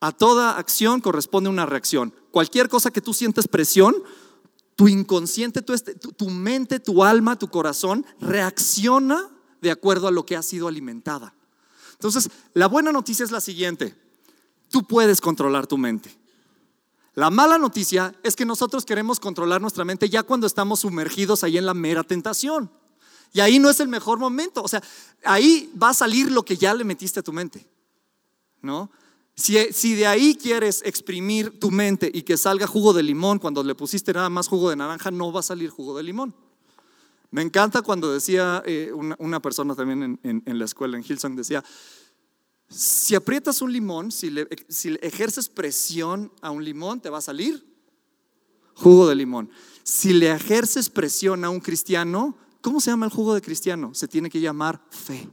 A 0.00 0.12
toda 0.12 0.56
acción 0.56 1.00
corresponde 1.00 1.50
una 1.50 1.66
reacción. 1.66 2.14
Cualquier 2.38 2.68
cosa 2.68 2.92
que 2.92 3.00
tú 3.00 3.12
sientes 3.12 3.48
presión, 3.48 3.96
tu 4.76 4.86
inconsciente, 4.86 5.60
este, 5.74 5.96
tu, 5.96 6.30
mente, 6.30 6.78
tu 6.78 7.02
alma, 7.02 7.36
tu 7.36 7.48
corazón 7.48 8.06
reacciona 8.20 9.28
de 9.60 9.72
acuerdo 9.72 10.06
a 10.06 10.12
lo 10.12 10.24
que 10.24 10.36
ha 10.36 10.42
sido 10.44 10.68
alimentada. 10.68 11.34
Entonces, 11.94 12.30
la 12.54 12.68
buena 12.68 12.92
noticia 12.92 13.24
es 13.24 13.32
la 13.32 13.40
siguiente. 13.40 13.96
Tú 14.70 14.86
puedes 14.86 15.20
controlar 15.20 15.66
tu 15.66 15.76
mente. 15.78 16.16
La 17.14 17.28
mala 17.28 17.58
noticia 17.58 18.14
es 18.22 18.36
que 18.36 18.44
nosotros 18.44 18.84
queremos 18.84 19.18
controlar 19.18 19.60
nuestra 19.60 19.84
mente 19.84 20.08
ya 20.08 20.22
cuando 20.22 20.46
estamos 20.46 20.78
sumergidos 20.78 21.42
ahí 21.42 21.58
en 21.58 21.66
la 21.66 21.74
mera 21.74 22.04
tentación. 22.04 22.70
Y 23.32 23.40
ahí 23.40 23.58
no 23.58 23.68
es 23.68 23.80
el 23.80 23.88
mejor 23.88 24.20
momento. 24.20 24.62
O 24.62 24.68
sea, 24.68 24.80
ahí 25.24 25.72
va 25.76 25.88
a 25.88 25.94
salir 25.94 26.30
lo 26.30 26.44
que 26.44 26.56
ya 26.56 26.72
le 26.72 26.84
metiste 26.84 27.18
a 27.18 27.24
tu 27.24 27.32
mente. 27.32 27.68
¿No? 28.62 28.92
Si, 29.38 29.94
de 29.94 30.04
ahí 30.04 30.34
quieres 30.34 30.82
exprimir 30.84 31.60
tu 31.60 31.70
mente 31.70 32.10
y 32.12 32.22
que 32.22 32.36
salga 32.36 32.66
jugo 32.66 32.92
de 32.92 33.04
limón, 33.04 33.38
cuando 33.38 33.62
le 33.62 33.76
pusiste 33.76 34.12
nada 34.12 34.28
más 34.28 34.48
jugo 34.48 34.68
de 34.68 34.74
naranja, 34.74 35.12
no 35.12 35.32
va 35.32 35.38
a 35.38 35.44
salir 35.44 35.70
jugo 35.70 35.96
de 35.96 36.02
limón. 36.02 36.34
Me 37.30 37.42
encanta 37.42 37.82
cuando 37.82 38.12
decía 38.12 38.64
eh, 38.66 38.90
una, 38.92 39.40
persona 39.40 39.76
también 39.76 40.18
en, 40.24 40.58
la 40.58 40.64
escuela, 40.64 40.96
en 40.96 41.04
Hillsong, 41.04 41.36
decía, 41.36 41.62
si 42.68 43.14
aprietas 43.14 43.62
un 43.62 43.72
limón, 43.72 44.10
si 44.10 44.30
le, 44.30 44.48
si 44.68 44.98
ejerces 45.02 45.48
presión 45.48 46.32
a 46.40 46.50
un 46.50 46.64
limón, 46.64 47.00
te 47.00 47.08
va 47.08 47.18
a 47.18 47.22
salir 47.22 47.64
jugo 48.74 49.06
de 49.06 49.14
limón. 49.14 49.50
Si 49.84 50.14
le 50.14 50.32
ejerces 50.32 50.90
presión 50.90 51.44
a 51.44 51.50
un 51.50 51.60
cristiano, 51.60 52.36
¿cómo 52.60 52.80
se 52.80 52.90
llama 52.90 53.06
el 53.06 53.12
jugo 53.12 53.34
de 53.34 53.40
cristiano? 53.40 53.94
Se 53.94 54.08
tiene 54.08 54.30
que 54.30 54.40
llamar 54.40 54.84
fe. 54.90 55.28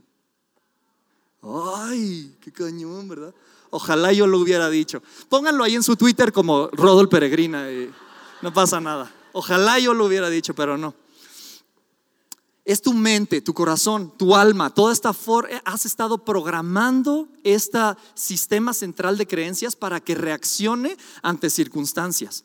Ay, 1.42 2.36
qué 2.40 2.52
cañón, 2.52 3.08
¿verdad? 3.08 3.34
Ojalá 3.76 4.10
yo 4.10 4.26
lo 4.26 4.38
hubiera 4.38 4.70
dicho. 4.70 5.02
Pónganlo 5.28 5.62
ahí 5.62 5.74
en 5.74 5.82
su 5.82 5.96
Twitter 5.96 6.32
como 6.32 6.68
Rodol 6.68 7.10
Peregrina. 7.10 7.68
No 8.40 8.50
pasa 8.50 8.80
nada. 8.80 9.12
Ojalá 9.32 9.78
yo 9.78 9.92
lo 9.92 10.06
hubiera 10.06 10.30
dicho, 10.30 10.54
pero 10.54 10.78
no. 10.78 10.94
Es 12.64 12.80
tu 12.80 12.94
mente, 12.94 13.42
tu 13.42 13.52
corazón, 13.52 14.14
tu 14.16 14.34
alma, 14.34 14.70
toda 14.70 14.94
esta 14.94 15.12
forma. 15.12 15.60
Has 15.66 15.84
estado 15.84 16.24
programando 16.24 17.28
este 17.44 17.78
sistema 18.14 18.72
central 18.72 19.18
de 19.18 19.26
creencias 19.26 19.76
para 19.76 20.00
que 20.00 20.14
reaccione 20.14 20.96
ante 21.20 21.50
circunstancias. 21.50 22.44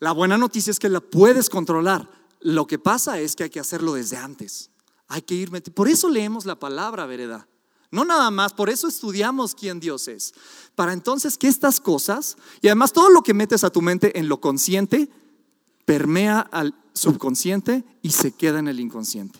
La 0.00 0.12
buena 0.12 0.36
noticia 0.36 0.70
es 0.70 0.78
que 0.78 0.90
la 0.90 1.00
puedes 1.00 1.48
controlar. 1.48 2.10
Lo 2.40 2.66
que 2.66 2.78
pasa 2.78 3.18
es 3.20 3.34
que 3.34 3.44
hay 3.44 3.50
que 3.50 3.60
hacerlo 3.60 3.94
desde 3.94 4.18
antes. 4.18 4.68
Hay 5.06 5.22
que 5.22 5.34
ir. 5.34 5.50
Por 5.72 5.88
eso 5.88 6.10
leemos 6.10 6.44
la 6.44 6.56
palabra, 6.56 7.06
vereda. 7.06 7.48
No 7.90 8.04
nada 8.04 8.30
más, 8.30 8.52
por 8.52 8.68
eso 8.68 8.86
estudiamos 8.86 9.54
quién 9.54 9.80
Dios 9.80 10.08
es. 10.08 10.34
Para 10.74 10.92
entonces 10.92 11.38
que 11.38 11.48
estas 11.48 11.80
cosas, 11.80 12.36
y 12.60 12.68
además 12.68 12.92
todo 12.92 13.08
lo 13.08 13.22
que 13.22 13.34
metes 13.34 13.64
a 13.64 13.70
tu 13.70 13.80
mente 13.80 14.18
en 14.18 14.28
lo 14.28 14.40
consciente, 14.40 15.08
permea 15.84 16.40
al 16.40 16.74
subconsciente 16.92 17.84
y 18.02 18.10
se 18.10 18.32
queda 18.32 18.58
en 18.58 18.68
el 18.68 18.78
inconsciente. 18.78 19.38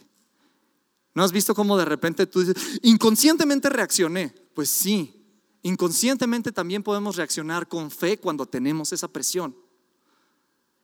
¿No 1.15 1.25
has 1.25 1.33
visto 1.33 1.55
cómo 1.55 1.77
de 1.77 1.85
repente 1.85 2.27
tú 2.27 2.41
dices, 2.41 2.81
inconscientemente 2.83 3.69
reaccioné? 3.69 4.35
Pues 4.55 4.71
sí, 4.71 5.27
inconscientemente 5.63 6.53
también 6.53 6.83
podemos 6.83 7.17
reaccionar 7.17 7.69
con 7.69 7.91
fe 7.91 8.19
cuando 8.19 8.47
tenemos 8.47 8.93
esa 8.93 9.09
presión. 9.09 9.55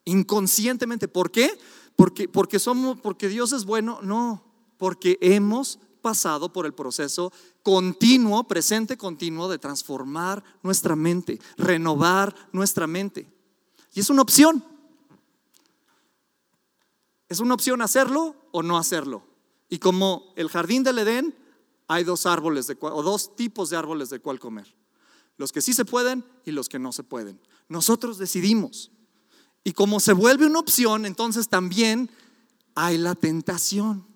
Inconscientemente, 0.03 1.07
¿por 1.07 1.31
qué? 1.31 1.57
Porque, 1.95 2.27
porque 2.27 2.59
somos, 2.59 2.99
porque 2.99 3.27
Dios 3.27 3.53
es 3.53 3.65
bueno, 3.65 3.99
no, 4.03 4.43
porque 4.77 5.17
hemos 5.21 5.79
pasado 6.05 6.53
por 6.53 6.67
el 6.67 6.73
proceso 6.75 7.33
continuo, 7.63 8.43
presente 8.47 8.95
continuo 8.95 9.49
de 9.49 9.57
transformar 9.57 10.43
nuestra 10.61 10.95
mente, 10.95 11.41
renovar 11.57 12.35
nuestra 12.51 12.85
mente. 12.85 13.27
Y 13.95 14.01
es 14.01 14.11
una 14.11 14.21
opción. 14.21 14.63
Es 17.27 17.39
una 17.39 17.55
opción 17.55 17.81
hacerlo 17.81 18.35
o 18.51 18.61
no 18.61 18.77
hacerlo. 18.77 19.25
Y 19.67 19.79
como 19.79 20.31
el 20.35 20.47
jardín 20.47 20.83
del 20.83 20.99
Edén, 20.99 21.35
hay 21.87 22.03
dos 22.03 22.27
árboles 22.27 22.67
de 22.67 22.77
o 22.79 23.01
dos 23.01 23.35
tipos 23.35 23.71
de 23.71 23.77
árboles 23.77 24.11
de 24.11 24.19
cuál 24.19 24.39
comer. 24.39 24.75
Los 25.37 25.51
que 25.51 25.61
sí 25.61 25.73
se 25.73 25.85
pueden 25.85 26.23
y 26.45 26.51
los 26.51 26.69
que 26.69 26.77
no 26.77 26.91
se 26.91 27.01
pueden. 27.01 27.41
Nosotros 27.67 28.19
decidimos. 28.19 28.91
Y 29.63 29.73
como 29.73 29.99
se 29.99 30.13
vuelve 30.13 30.45
una 30.45 30.59
opción, 30.59 31.07
entonces 31.07 31.49
también 31.49 32.11
hay 32.75 32.99
la 32.99 33.15
tentación. 33.15 34.14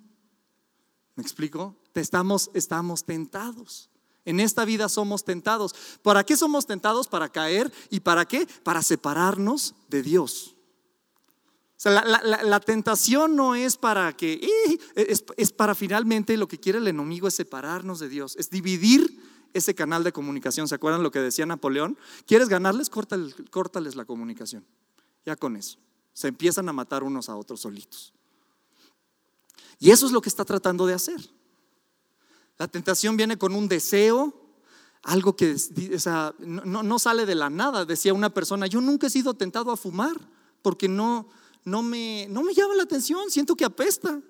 ¿Me 1.19 1.23
explico? 1.23 1.75
Estamos, 1.95 2.49
estamos 2.53 3.03
tentados. 3.03 3.89
En 4.23 4.39
esta 4.39 4.63
vida 4.63 4.87
somos 4.87 5.25
tentados. 5.25 5.75
¿Para 6.01 6.23
qué 6.23 6.37
somos 6.37 6.65
tentados? 6.65 7.09
Para 7.09 7.27
caer. 7.27 7.73
¿Y 7.89 7.99
para 7.99 8.23
qué? 8.23 8.47
Para 8.63 8.81
separarnos 8.81 9.75
de 9.89 10.01
Dios. 10.01 10.55
La, 11.83 12.61
tentación 12.61 13.35
no 13.35 13.53
es 13.53 13.75
para 13.75 14.15
que, 14.15 14.39
es, 14.95 15.25
es, 15.35 15.51
para 15.51 15.75
finalmente 15.75 16.37
lo 16.37 16.47
que 16.47 16.57
quiere 16.57 16.77
el 16.77 16.87
enemigo 16.87 17.27
es 17.27 17.33
separarnos 17.33 17.99
de 17.99 18.07
Dios, 18.07 18.37
es 18.37 18.49
dividir 18.49 19.21
ese 19.53 19.75
canal 19.75 20.05
de 20.05 20.13
comunicación. 20.13 20.69
¿Se 20.69 20.75
acuerdan 20.75 21.03
lo 21.03 21.11
que 21.11 21.19
decía 21.19 21.45
Napoleón? 21.45 21.97
¿Quieres 22.27 22.47
ganarles? 22.47 22.89
Córtales, 22.89 23.35
córtales 23.51 23.97
la 23.97 24.05
comunicación. 24.05 24.65
Ya 25.25 25.35
con 25.35 25.57
eso. 25.57 25.79
Se 26.13 26.29
empiezan 26.29 26.69
a 26.69 26.73
matar 26.73 27.03
unos 27.03 27.27
a 27.27 27.35
otros 27.35 27.59
solitos. 27.59 28.13
Y 29.79 29.91
eso 29.91 30.05
es 30.05 30.11
lo 30.11 30.21
que 30.21 30.29
está 30.29 30.43
tratando 30.43 30.85
de 30.85 30.93
hacer. 30.93 31.19
La 32.57 32.67
tentación 32.67 33.15
viene 33.15 33.37
con 33.37 33.55
un 33.55 33.69
deseo, 33.69 34.33
algo 35.03 35.35
que 35.35 35.55
no, 36.39 36.99
sale 36.99 37.25
de 37.25 37.35
la 37.35 37.49
nada. 37.49 37.85
Decía 37.85 38.13
una 38.13 38.33
persona, 38.33 38.67
yo 38.67 38.81
nunca 38.81 39.07
he 39.07 39.09
sido 39.09 39.33
tentado 39.33 39.71
a 39.71 39.77
fumar 39.77 40.15
porque 40.61 40.89
no, 40.89 41.29
no, 41.63 41.81
me, 41.81 42.27
no 42.29 42.43
me 42.43 42.53
llama 42.53 42.75
la 42.75 42.83
atención, 42.83 43.31
siento 43.31 43.55
que 43.55 43.63
apesta, 43.63 44.21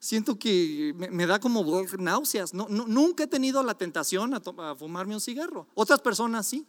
siento 0.00 0.36
que 0.36 0.92
me, 0.96 1.26
da 1.26 1.38
como 1.38 1.64
náuseas. 1.96 2.52
No, 2.52 2.66
nunca 2.68 3.22
he 3.22 3.28
tenido 3.28 3.62
la 3.62 3.74
tentación 3.74 4.34
a, 4.34 4.42
a, 4.58 4.74
fumarme 4.74 5.14
un 5.14 5.20
cigarro. 5.20 5.68
Otras 5.74 6.00
personas 6.00 6.48
sí, 6.48 6.66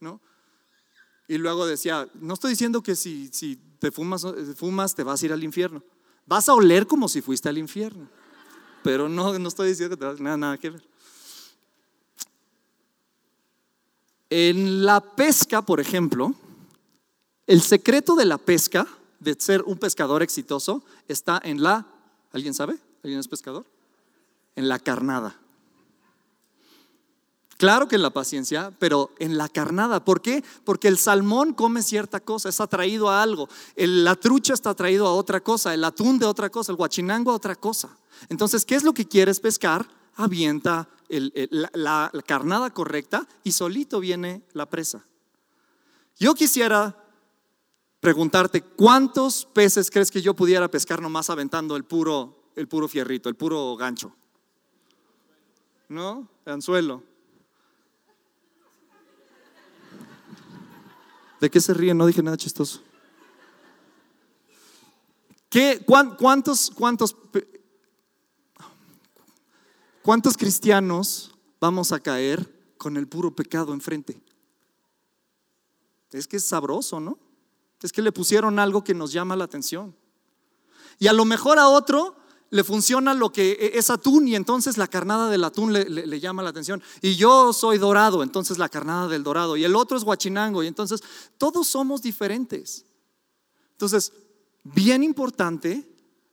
¿no? 0.00 0.20
Y 1.28 1.38
luego 1.38 1.66
decía, 1.66 2.08
no 2.14 2.34
estoy 2.34 2.50
diciendo 2.50 2.82
que 2.82 2.96
si, 2.96 3.28
si 3.32 3.56
te 3.78 3.92
fumas, 3.92 4.26
fumas 4.56 4.94
te 4.96 5.04
vas 5.04 5.22
a 5.22 5.26
ir 5.26 5.32
al 5.32 5.44
infierno. 5.44 5.84
Vas 6.28 6.46
a 6.50 6.54
oler 6.54 6.86
como 6.86 7.08
si 7.08 7.22
fuiste 7.22 7.48
al 7.48 7.56
infierno. 7.56 8.06
Pero 8.82 9.08
no, 9.08 9.36
no 9.38 9.48
estoy 9.48 9.70
diciendo 9.70 9.96
que 9.96 10.00
te 10.00 10.06
vas, 10.06 10.20
nada, 10.20 10.36
nada 10.36 10.58
que 10.58 10.70
ver. 10.70 10.86
En 14.28 14.84
la 14.84 15.00
pesca, 15.00 15.62
por 15.62 15.80
ejemplo, 15.80 16.34
el 17.46 17.62
secreto 17.62 18.14
de 18.14 18.26
la 18.26 18.36
pesca, 18.36 18.86
de 19.20 19.34
ser 19.38 19.62
un 19.62 19.78
pescador 19.78 20.22
exitoso, 20.22 20.84
está 21.08 21.40
en 21.42 21.62
la, 21.62 21.86
¿alguien 22.30 22.52
sabe? 22.52 22.76
¿Alguien 23.02 23.18
es 23.18 23.26
pescador? 23.26 23.64
En 24.54 24.68
la 24.68 24.78
carnada. 24.78 25.34
Claro 27.58 27.88
que 27.88 27.96
en 27.96 28.02
la 28.02 28.10
paciencia, 28.10 28.72
pero 28.78 29.10
en 29.18 29.36
la 29.36 29.48
carnada. 29.48 30.04
¿Por 30.04 30.22
qué? 30.22 30.44
Porque 30.64 30.86
el 30.86 30.96
salmón 30.96 31.52
come 31.52 31.82
cierta 31.82 32.20
cosa, 32.20 32.48
es 32.48 32.60
atraído 32.60 33.10
a 33.10 33.20
algo. 33.20 33.48
la 33.74 34.14
trucha 34.14 34.54
está 34.54 34.70
atraído 34.70 35.08
a 35.08 35.12
otra 35.12 35.40
cosa, 35.40 35.74
el 35.74 35.82
atún 35.82 36.20
de 36.20 36.26
otra 36.26 36.50
cosa, 36.50 36.70
el 36.70 36.76
guachinango 36.76 37.32
a 37.32 37.34
otra 37.34 37.56
cosa. 37.56 37.90
Entonces, 38.28 38.64
¿qué 38.64 38.76
es 38.76 38.84
lo 38.84 38.94
que 38.94 39.08
quieres 39.08 39.40
pescar? 39.40 39.88
Avienta 40.14 40.88
la 41.08 42.12
carnada 42.24 42.70
correcta 42.70 43.26
y 43.42 43.50
solito 43.50 43.98
viene 43.98 44.42
la 44.52 44.66
presa. 44.66 45.04
Yo 46.16 46.34
quisiera 46.34 46.96
preguntarte, 47.98 48.62
¿cuántos 48.62 49.46
peces 49.46 49.90
crees 49.90 50.12
que 50.12 50.22
yo 50.22 50.34
pudiera 50.34 50.70
pescar 50.70 51.02
nomás 51.02 51.28
aventando 51.28 51.74
el 51.74 51.82
puro, 51.82 52.52
el 52.54 52.68
puro 52.68 52.86
fierrito, 52.86 53.28
el 53.28 53.34
puro 53.34 53.74
gancho? 53.76 54.14
¿No? 55.88 56.28
El 56.46 56.52
anzuelo. 56.52 57.07
¿De 61.40 61.50
qué 61.50 61.60
se 61.60 61.74
ríen? 61.74 61.96
No 61.96 62.06
dije 62.06 62.22
nada 62.22 62.36
chistoso. 62.36 62.80
¿Qué, 65.48 65.82
cuántos, 65.86 66.70
cuántos, 66.70 67.16
¿Cuántos 70.08 70.38
cristianos 70.38 71.34
vamos 71.60 71.92
a 71.92 72.00
caer 72.00 72.74
con 72.78 72.96
el 72.96 73.06
puro 73.06 73.36
pecado 73.36 73.74
enfrente? 73.74 74.18
Es 76.12 76.26
que 76.26 76.38
es 76.38 76.46
sabroso, 76.46 76.98
¿no? 76.98 77.18
Es 77.82 77.92
que 77.92 78.00
le 78.00 78.10
pusieron 78.10 78.58
algo 78.58 78.82
que 78.82 78.94
nos 78.94 79.12
llama 79.12 79.36
la 79.36 79.44
atención. 79.44 79.94
Y 80.98 81.08
a 81.08 81.12
lo 81.12 81.26
mejor 81.26 81.58
a 81.58 81.68
otro 81.68 82.16
le 82.50 82.64
funciona 82.64 83.14
lo 83.14 83.30
que 83.30 83.52
e, 83.52 83.78
es 83.78 83.90
atún 83.90 84.28
y 84.28 84.34
entonces 84.34 84.78
la 84.78 84.86
carnada 84.86 85.30
del 85.30 85.44
atún 85.44 85.72
le, 85.72 86.20
llama 86.20 86.42
la 86.42 86.50
atención. 86.50 86.82
Y 87.02 87.16
yo 87.16 87.52
soy 87.52 87.78
dorado, 87.78 88.22
entonces 88.22 88.58
la 88.58 88.68
carnada 88.68 89.08
del 89.08 89.22
dorado. 89.22 89.56
Y 89.56 89.64
el 89.64 89.76
otro 89.76 89.96
es 89.96 90.04
guachinango 90.04 90.62
y 90.62 90.66
entonces 90.66 91.02
todos 91.36 91.66
somos 91.68 92.02
diferentes. 92.02 92.84
Entonces, 93.72 94.12
bien 94.64 95.02
importante 95.02 95.88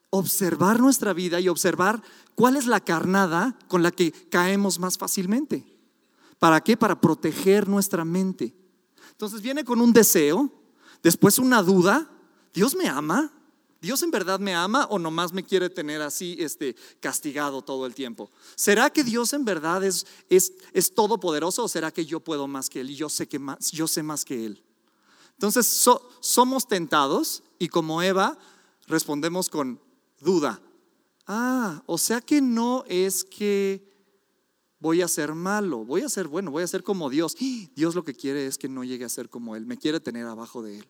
observar 0.09 0.79
nuestra 0.79 1.13
vida 1.13 1.39
y 1.39 1.49
observar 1.49 2.01
cuál 2.35 2.55
es 2.55 2.67
la 2.67 2.79
carnada 2.79 3.57
con 3.67 3.83
la 3.83 3.91
que 3.91 4.11
caemos 4.11 4.79
más 4.79 4.97
fácilmente. 4.97 5.65
¿Para 6.39 6.61
qué? 6.61 6.77
Para 6.77 6.99
proteger 6.99 7.67
nuestra 7.67 8.05
mente. 8.05 8.55
Entonces 9.11 9.41
viene 9.41 9.63
con 9.63 9.81
un 9.81 9.93
deseo, 9.93 10.51
después 11.03 11.39
una 11.39 11.61
duda, 11.61 12.09
¿Dios 12.53 12.75
me 12.75 12.87
ama? 12.87 13.31
¿Dios 13.85 14.01
en 14.01 14.09
verdad 14.09 14.39
me 14.39 14.55
ama 14.55 14.87
o 14.89 14.97
nomás 14.97 15.31
me 15.31 15.43
quiere 15.43 15.69
tener 15.69 16.01
así 16.01 16.35
este, 16.39 16.75
castigado 16.99 17.61
todo 17.61 17.85
el 17.85 17.93
tiempo? 17.93 18.31
¿Será 18.55 18.89
que 18.89 19.03
Dios 19.03 19.31
en 19.33 19.45
verdad 19.45 19.83
es, 19.83 20.07
es, 20.27 20.53
es 20.73 20.95
todopoderoso 20.95 21.63
o 21.63 21.67
será 21.67 21.91
que 21.91 22.03
yo 22.03 22.19
puedo 22.19 22.47
más 22.47 22.67
que 22.67 22.79
Él 22.79 22.89
y 22.89 22.95
yo 22.95 23.09
sé, 23.09 23.27
que 23.27 23.37
más, 23.37 23.69
yo 23.69 23.87
sé 23.87 24.01
más 24.01 24.25
que 24.25 24.43
Él? 24.43 24.63
Entonces 25.33 25.67
somos 26.19 26.67
tentados 26.67 27.43
y 27.59 27.67
como 27.67 28.01
Eva 28.01 28.39
respondemos 28.87 29.49
con 29.49 29.79
duda. 30.19 30.59
Ah, 31.27 31.83
o 31.85 31.99
sea 31.99 32.21
que 32.21 32.41
no 32.41 32.85
es 32.87 33.23
que 33.23 33.87
voy 34.79 35.03
a 35.03 35.07
ser 35.07 35.35
malo, 35.35 35.85
voy 35.85 36.01
a 36.01 36.09
ser 36.09 36.27
bueno, 36.27 36.49
voy 36.49 36.63
a 36.63 36.67
ser 36.67 36.81
como 36.81 37.11
Dios. 37.11 37.35
Dios 37.75 37.93
lo 37.93 38.03
que 38.03 38.15
quiere 38.15 38.47
es 38.47 38.57
que 38.57 38.67
no 38.67 38.83
llegue 38.83 39.05
a 39.05 39.09
ser 39.09 39.29
como 39.29 39.55
Él, 39.55 39.67
me 39.67 39.77
quiere 39.77 39.99
tener 39.99 40.25
abajo 40.25 40.63
de 40.63 40.79
Él. 40.79 40.87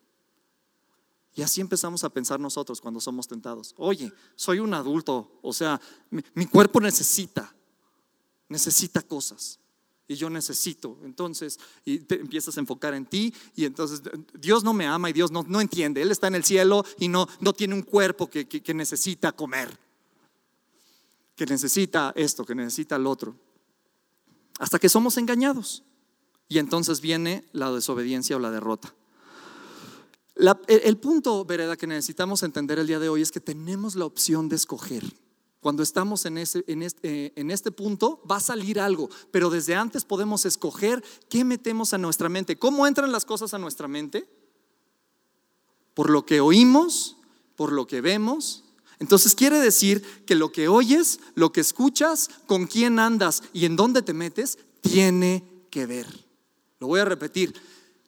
Y 1.35 1.41
así 1.41 1.61
empezamos 1.61 2.03
a 2.03 2.09
pensar 2.09 2.39
nosotros 2.39 2.79
cuando 2.79 3.01
somos 3.01 3.27
tentados. 3.27 3.73
Oye, 3.77 4.11
soy 4.35 4.59
un 4.59 4.73
adulto, 4.73 5.39
o 5.41 5.53
sea, 5.53 5.79
mi, 6.09 6.45
cuerpo 6.45 6.79
necesita, 6.79 7.53
necesita 8.47 9.01
cosas. 9.01 9.59
Y 10.07 10.15
yo 10.15 10.29
necesito. 10.29 10.97
Entonces, 11.03 11.59
y 11.83 11.99
te 11.99 12.21
empiezas 12.21 12.55
a 12.55 12.59
enfocar 12.59 12.93
en 12.93 13.05
ti 13.05 13.33
y 13.55 13.65
entonces 13.65 14.01
Dios 14.33 14.63
no 14.63 14.71
me 14.73 14.85
ama 14.85 15.09
y 15.09 15.13
Dios 15.13 15.31
no, 15.31 15.43
no 15.47 15.59
entiende. 15.59 16.01
Él 16.01 16.11
está 16.11 16.27
en 16.27 16.35
el 16.35 16.45
cielo 16.45 16.85
y 16.99 17.07
no, 17.07 17.27
no 17.39 17.53
tiene 17.53 17.73
un 17.73 17.81
cuerpo 17.81 18.29
que, 18.29 18.47
que 18.47 18.73
necesita 18.73 19.31
comer, 19.31 19.77
que 21.35 21.45
necesita 21.47 22.13
esto, 22.15 22.45
que 22.45 22.55
necesita 22.55 22.95
el 22.95 23.07
otro 23.07 23.35
hasta 24.59 24.79
que 24.79 24.89
somos 24.89 25.17
engañados. 25.17 25.83
Y 26.47 26.59
entonces 26.59 27.01
viene 27.01 27.45
la 27.51 27.71
desobediencia 27.71 28.35
o 28.35 28.39
la 28.39 28.51
derrota. 28.51 28.93
El, 30.35 30.97
punto, 30.97 31.45
Vereda, 31.45 31.77
que 31.77 31.87
necesitamos 31.87 32.43
entender 32.43 32.79
el 32.79 32.87
día 32.87 32.99
de 32.99 33.09
hoy 33.09 33.21
es 33.21 33.31
que 33.31 33.39
tenemos 33.39 33.95
la 33.95 34.05
opción 34.05 34.49
de 34.49 34.55
escoger. 34.55 35.03
Cuando 35.61 35.81
estamos 35.81 36.25
en, 36.25 36.37
este, 36.37 36.63
en 36.67 37.51
este 37.51 37.71
punto, 37.71 38.21
va 38.29 38.35
a 38.35 38.41
salir 38.41 38.79
algo, 38.79 39.09
pero 39.31 39.49
desde 39.49 39.75
antes 39.75 40.05
podemos 40.05 40.45
escoger 40.45 41.03
qué 41.29 41.43
metemos 41.43 41.93
a 41.93 41.97
nuestra 41.97 42.29
mente. 42.29 42.57
¿Cómo 42.57 42.85
entran 42.85 43.11
las 43.11 43.25
cosas 43.25 43.53
a 43.53 43.57
nuestra 43.57 43.87
mente? 43.87 44.29
Por 45.95 46.09
lo 46.09 46.25
que 46.25 46.39
oímos, 46.39 47.17
por 47.55 47.71
lo 47.71 47.87
que 47.87 48.01
vemos, 48.01 48.65
entonces 48.99 49.35
quiere 49.35 49.59
decir 49.59 50.01
que 50.25 50.35
lo 50.35 50.51
que 50.51 50.67
oyes, 50.67 51.19
lo 51.35 51.51
que 51.51 51.61
escuchas, 51.61 52.29
con 52.45 52.67
quién 52.67 52.99
andas 52.99 53.43
y 53.53 53.65
en 53.65 53.75
dónde 53.75 54.01
te 54.01 54.13
metes, 54.13 54.57
tiene 54.81 55.43
que 55.69 55.85
ver. 55.85 56.07
Lo 56.79 56.87
voy 56.87 56.99
a 56.99 57.05
repetir. 57.05 57.53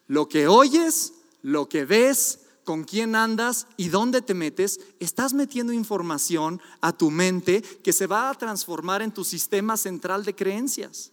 Lo 0.06 0.28
que 0.28 0.48
oyes, 0.48 1.12
lo 1.42 1.68
que 1.68 1.84
ves, 1.84 2.40
con 2.64 2.84
quién 2.84 3.14
andas 3.14 3.66
y 3.78 3.88
dónde 3.88 4.20
te 4.20 4.34
metes, 4.34 4.78
estás 5.00 5.32
metiendo 5.32 5.72
información 5.72 6.60
a 6.82 6.92
tu 6.92 7.10
mente 7.10 7.62
que 7.62 7.94
se 7.94 8.06
va 8.06 8.28
a 8.28 8.34
transformar 8.34 9.00
en 9.00 9.10
tu 9.10 9.24
sistema 9.24 9.78
central 9.78 10.24
de 10.24 10.34
creencias. 10.34 11.12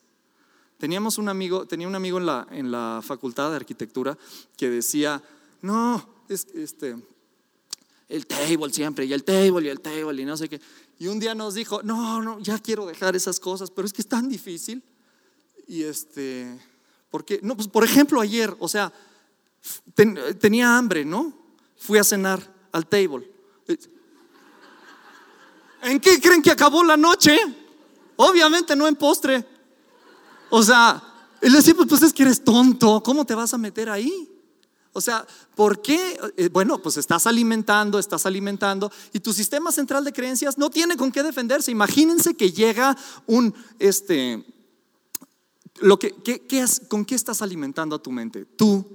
Teníamos 0.77 1.17
un 1.17 1.29
amigo, 1.29 1.65
tenía 1.65 1.87
un 1.87 1.95
amigo 1.95 2.17
en 2.17 2.25
la, 2.25 2.45
en 2.51 2.71
la 2.71 3.01
facultad 3.01 3.51
de 3.51 3.55
arquitectura 3.55 4.17
que 4.57 4.69
decía, 4.69 5.23
no, 5.61 6.05
es, 6.27 6.45
este, 6.53 6.97
el 8.09 8.27
table 8.27 8.73
siempre, 8.73 9.05
y 9.05 9.13
el 9.13 9.23
table, 9.23 9.65
y 9.65 9.69
el 9.69 9.79
table, 9.79 10.21
y 10.21 10.25
no 10.25 10.35
sé 10.35 10.49
qué. 10.49 10.59
Y 10.99 11.07
un 11.07 11.19
día 11.19 11.35
nos 11.35 11.53
dijo, 11.53 11.81
no, 11.83 12.21
no, 12.21 12.39
ya 12.39 12.59
quiero 12.59 12.85
dejar 12.85 13.15
esas 13.15 13.39
cosas, 13.39 13.71
pero 13.71 13.85
es 13.85 13.93
que 13.93 14.01
es 14.01 14.07
tan 14.07 14.27
difícil. 14.27 14.83
Y 15.67 15.83
este, 15.83 16.59
porque, 17.09 17.39
no, 17.41 17.55
pues 17.55 17.69
por 17.69 17.85
ejemplo 17.85 18.19
ayer, 18.19 18.53
o 18.59 18.67
sea, 18.67 18.91
tenía 20.39 20.77
hambre, 20.77 21.05
¿no? 21.05 21.33
Fui 21.77 21.97
a 21.97 22.03
cenar 22.03 22.53
al 22.71 22.87
table. 22.87 23.31
¿En 25.83 25.99
qué 25.99 26.19
creen 26.19 26.41
que 26.41 26.51
acabó 26.51 26.83
la 26.83 26.97
noche? 26.97 27.37
Obviamente 28.15 28.75
no 28.75 28.87
en 28.87 28.95
postre. 28.95 29.45
O 30.49 30.63
sea, 30.63 31.01
él 31.41 31.53
decía, 31.53 31.75
pues, 31.75 31.87
pues 31.87 32.01
es 32.01 32.13
que 32.13 32.23
eres 32.23 32.43
tonto, 32.43 33.01
¿cómo 33.03 33.25
te 33.25 33.35
vas 33.35 33.53
a 33.53 33.57
meter 33.57 33.89
ahí? 33.89 34.31
O 34.93 35.01
sea, 35.01 35.27
¿por 35.55 35.81
qué? 35.81 36.17
Eh, 36.37 36.47
bueno, 36.47 36.81
pues 36.81 36.95
estás 36.95 37.27
alimentando, 37.27 37.99
estás 37.99 38.25
alimentando 38.25 38.89
y 39.11 39.19
tu 39.19 39.33
sistema 39.33 39.71
central 39.71 40.05
de 40.05 40.13
creencias 40.13 40.57
no 40.57 40.69
tiene 40.69 40.95
con 40.95 41.11
qué 41.11 41.21
defenderse. 41.21 41.69
Imagínense 41.69 42.35
que 42.35 42.51
llega 42.51 42.95
un, 43.25 43.53
este, 43.77 44.45
lo 45.81 45.99
que, 45.99 46.15
¿con 46.87 47.03
qué 47.03 47.15
estás 47.15 47.41
alimentando 47.41 47.97
a 47.97 48.01
tu 48.01 48.09
mente? 48.09 48.45
Tú, 48.45 48.85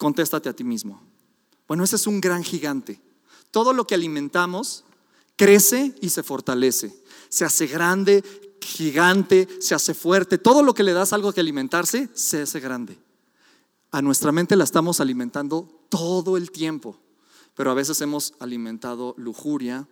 contéstate 0.00 0.48
a 0.48 0.52
ti 0.52 0.64
mismo. 0.64 1.00
Bueno, 1.68 1.84
ese 1.84 1.94
es 1.94 2.08
un 2.08 2.20
gran 2.20 2.42
gigante. 2.42 3.00
Todo 3.52 3.72
lo 3.72 3.86
que 3.86 3.94
alimentamos 3.94 4.82
crece 5.36 5.94
y 6.00 6.08
se 6.08 6.24
fortalece. 6.24 6.92
Se 7.28 7.44
hace 7.44 7.68
grande, 7.68 8.24
gigante, 8.60 9.46
se 9.60 9.76
hace 9.76 9.94
fuerte. 9.94 10.38
Todo 10.38 10.64
lo 10.64 10.74
que 10.74 10.82
le 10.82 10.92
das 10.92 11.12
algo 11.12 11.32
que 11.32 11.40
alimentarse, 11.40 12.08
se 12.14 12.42
hace 12.42 12.58
grande 12.58 12.98
a 13.90 14.02
nuestra 14.02 14.32
mente 14.32 14.56
la 14.56 14.64
estamos 14.64 15.00
alimentando 15.00 15.68
todo 15.88 16.36
el 16.36 16.50
tiempo, 16.50 16.96
pero 17.54 17.70
a 17.70 17.74
veces 17.74 18.00
hemos 18.00 18.34
alimentado 18.38 19.14
lujuria, 19.16 19.88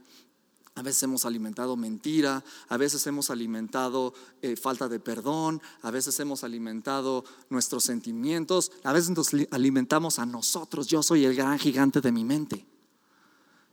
a 0.78 0.82
veces 0.82 1.02
hemos 1.02 1.24
alimentado 1.24 1.76
mentira, 1.76 2.44
a 2.68 2.76
veces 2.76 3.04
hemos 3.08 3.30
alimentado 3.30 4.14
eh, 4.42 4.54
falta 4.54 4.88
de 4.88 5.00
perdón, 5.00 5.60
a 5.82 5.90
veces 5.90 6.20
hemos 6.20 6.44
alimentado 6.44 7.24
nuestros 7.50 7.82
sentimientos, 7.82 8.70
a 8.84 8.92
veces 8.92 9.10
nos 9.10 9.30
alimentamos 9.50 10.20
a 10.20 10.26
nosotros. 10.26 10.86
Yo 10.86 11.02
soy 11.02 11.24
el 11.24 11.34
gran 11.34 11.58
gigante 11.58 12.00
de 12.00 12.12
mi 12.12 12.24
mente. 12.24 12.64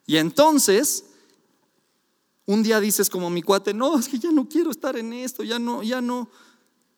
Y 0.08 0.18
entonces, 0.18 1.06
un 2.48 2.64
día 2.64 2.80
dices 2.80 3.12
como 3.12 3.30
mi 3.30 3.44
cuate, 3.44 3.76
no, 3.76 4.00
es 4.00 4.10
que 4.10 4.18
ya 4.18 4.32
no 4.32 4.50
quiero 4.50 4.72
estar 4.72 4.98
en 4.98 5.14
esto, 5.14 5.44
ya 5.44 5.60
no, 5.60 5.84
ya 5.84 6.02
no. 6.02 6.28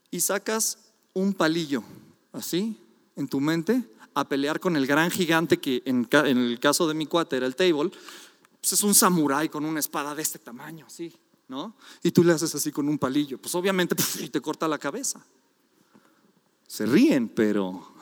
Y 0.10 0.22
sacas 0.22 0.78
un 1.12 1.34
palillo, 1.34 1.84
así, 2.32 2.80
en 3.18 3.28
tu 3.28 3.42
mente 3.42 3.84
a 4.18 4.28
pelear 4.28 4.60
con 4.60 4.76
el 4.76 4.88
gran 4.88 5.12
gigante 5.12 5.58
que 5.58 5.84
en, 5.86 6.08
el 6.12 6.60
caso 6.60 6.88
de 6.88 6.96
mi 6.96 7.06
cuate 7.06 7.38
era 7.38 7.46
el 7.46 7.56
table, 7.56 7.92
pues 8.62 8.74
es 8.74 8.84
un 8.84 8.94
samurái 8.94 9.50
con 9.50 9.66
una 9.66 9.80
espada 9.80 10.14
de 10.16 10.22
este 10.22 10.40
tamaño, 10.40 10.86
así, 10.88 11.14
¿no? 11.48 11.76
Y 12.04 12.12
tú 12.12 12.24
le 12.24 12.34
haces 12.34 12.54
así 12.56 12.72
con 12.72 12.88
un 12.90 12.98
palillo, 12.98 13.38
pues 13.38 13.54
obviamente 13.56 13.96
te 14.32 14.42
corta 14.42 14.68
la 14.68 14.78
cabeza. 14.78 15.26
Se 16.68 16.86
ríen, 16.86 17.30
pero... 17.30 17.94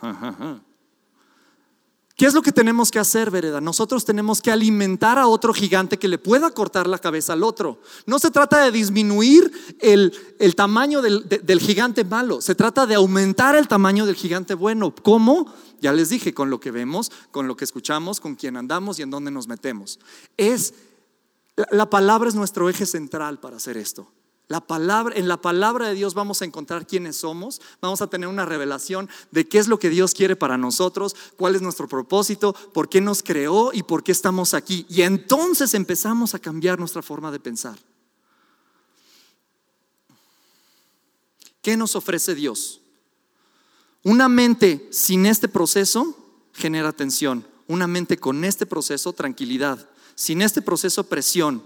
¿Qué 2.16 2.26
es 2.26 2.34
lo 2.34 2.42
que 2.42 2.54
tenemos 2.54 2.92
que 2.92 3.00
hacer, 3.00 3.30
Vereda? 3.30 3.60
Nosotros 3.60 4.06
tenemos 4.06 4.42
que 4.42 4.50
alimentar 4.50 5.20
a 5.20 5.28
otro 5.28 5.54
gigante 5.54 6.00
que 6.00 6.08
le 6.08 6.18
pueda 6.18 6.50
cortar 6.52 6.88
la 6.88 6.98
cabeza 6.98 7.34
al 7.34 7.44
otro. 7.44 7.82
No 8.06 8.20
se 8.20 8.32
trata 8.32 8.64
de 8.64 8.72
disminuir 8.72 9.52
el, 9.82 10.14
tamaño 10.56 11.02
del, 11.02 11.28
del, 11.28 11.60
gigante 11.60 12.06
malo, 12.06 12.40
se 12.40 12.56
trata 12.56 12.86
de 12.86 12.96
aumentar 12.96 13.56
el 13.56 13.68
tamaño 13.68 14.06
del 14.06 14.16
gigante 14.16 14.54
bueno. 14.54 14.96
¿Cómo? 14.96 15.54
Ya 15.82 15.92
les 15.92 16.08
dije, 16.08 16.34
con 16.34 16.50
lo 16.50 16.62
que 16.62 16.72
vemos, 16.72 17.12
con 17.32 17.50
lo 17.50 17.58
que 17.58 17.66
escuchamos, 17.66 18.22
con 18.22 18.36
quién 18.36 18.56
andamos 18.56 18.98
y 18.98 19.02
en 19.02 19.10
dónde 19.10 19.30
nos 19.30 19.50
metemos. 19.50 20.00
Es, 20.38 20.74
la 21.70 21.90
palabra 21.90 22.30
es 22.30 22.36
nuestro 22.36 22.70
eje 22.70 22.86
central 22.86 23.42
para 23.42 23.58
hacer 23.58 23.76
esto. 23.76 24.10
La 24.48 24.62
palabra, 24.62 25.16
en 25.18 25.28
la 25.28 25.42
palabra 25.42 25.88
de 25.88 25.96
Dios 25.96 26.14
vamos 26.14 26.42
a 26.42 26.46
encontrar 26.46 26.86
quiénes 26.86 27.16
somos, 27.16 27.62
vamos 27.82 28.02
a 28.02 28.08
tener 28.08 28.30
una 28.30 28.46
revelación 28.46 29.10
de 29.32 29.48
qué 29.48 29.58
es 29.58 29.68
lo 29.68 29.80
que 29.80 29.90
Dios 29.90 30.14
quiere 30.14 30.36
para 30.36 30.58
nosotros, 30.58 31.16
cuál 31.36 31.56
es 31.56 31.64
nuestro 31.64 31.88
propósito, 31.88 32.54
por 32.54 32.88
qué 32.88 33.02
nos 33.02 33.24
creó 33.24 33.72
y 33.74 33.82
por 33.82 34.04
qué 34.04 34.12
estamos 34.12 34.54
aquí. 34.54 34.86
Y 34.88 35.02
entonces 35.02 35.74
empezamos 35.74 36.36
a 36.36 36.40
cambiar 36.40 36.78
nuestra 36.78 37.02
forma 37.02 37.32
de 37.32 37.40
pensar. 37.40 37.80
¿Qué 41.64 41.76
nos 41.76 41.96
ofrece 41.96 42.36
Dios? 42.36 42.82
Una 44.04 44.30
mente 44.30 44.88
sin 44.92 45.26
este 45.26 45.48
proceso 45.48 46.16
genera 46.54 46.92
tensión, 46.92 47.48
una 47.68 47.88
mente 47.88 48.18
con 48.18 48.44
este 48.44 48.68
proceso 48.68 49.12
tranquilidad, 49.14 49.90
sin 50.14 50.44
este 50.44 50.62
proceso 50.62 51.06
presión, 51.06 51.64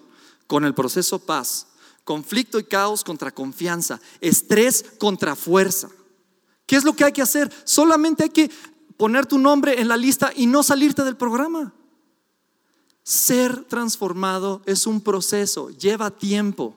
con 0.48 0.64
el 0.64 0.74
proceso 0.74 1.20
paz 1.20 1.68
conflicto 2.10 2.58
y 2.58 2.64
caos 2.64 3.04
contra 3.04 3.30
confianza, 3.30 4.02
estrés 4.20 4.84
contra 4.98 5.36
fuerza. 5.36 5.92
¿Qué 6.66 6.76
es 6.76 6.84
lo 6.84 6.94
que 6.94 7.04
hay 7.04 7.12
que 7.12 7.22
hacer? 7.22 7.54
Solamente 7.66 8.24
hay 8.24 8.30
que 8.32 8.50
poner 8.98 9.28
tu 9.28 9.38
nombre 9.38 9.80
en 9.80 9.88
la 9.88 9.96
lista 9.96 10.32
y 10.36 10.48
no 10.48 10.64
salirte 10.64 11.04
del 11.04 11.18
programa. 11.18 11.72
Ser 13.04 13.64
transformado 13.66 14.64
es 14.66 14.88
un 14.88 15.02
proceso, 15.02 15.70
lleva 15.70 16.10
tiempo. 16.10 16.76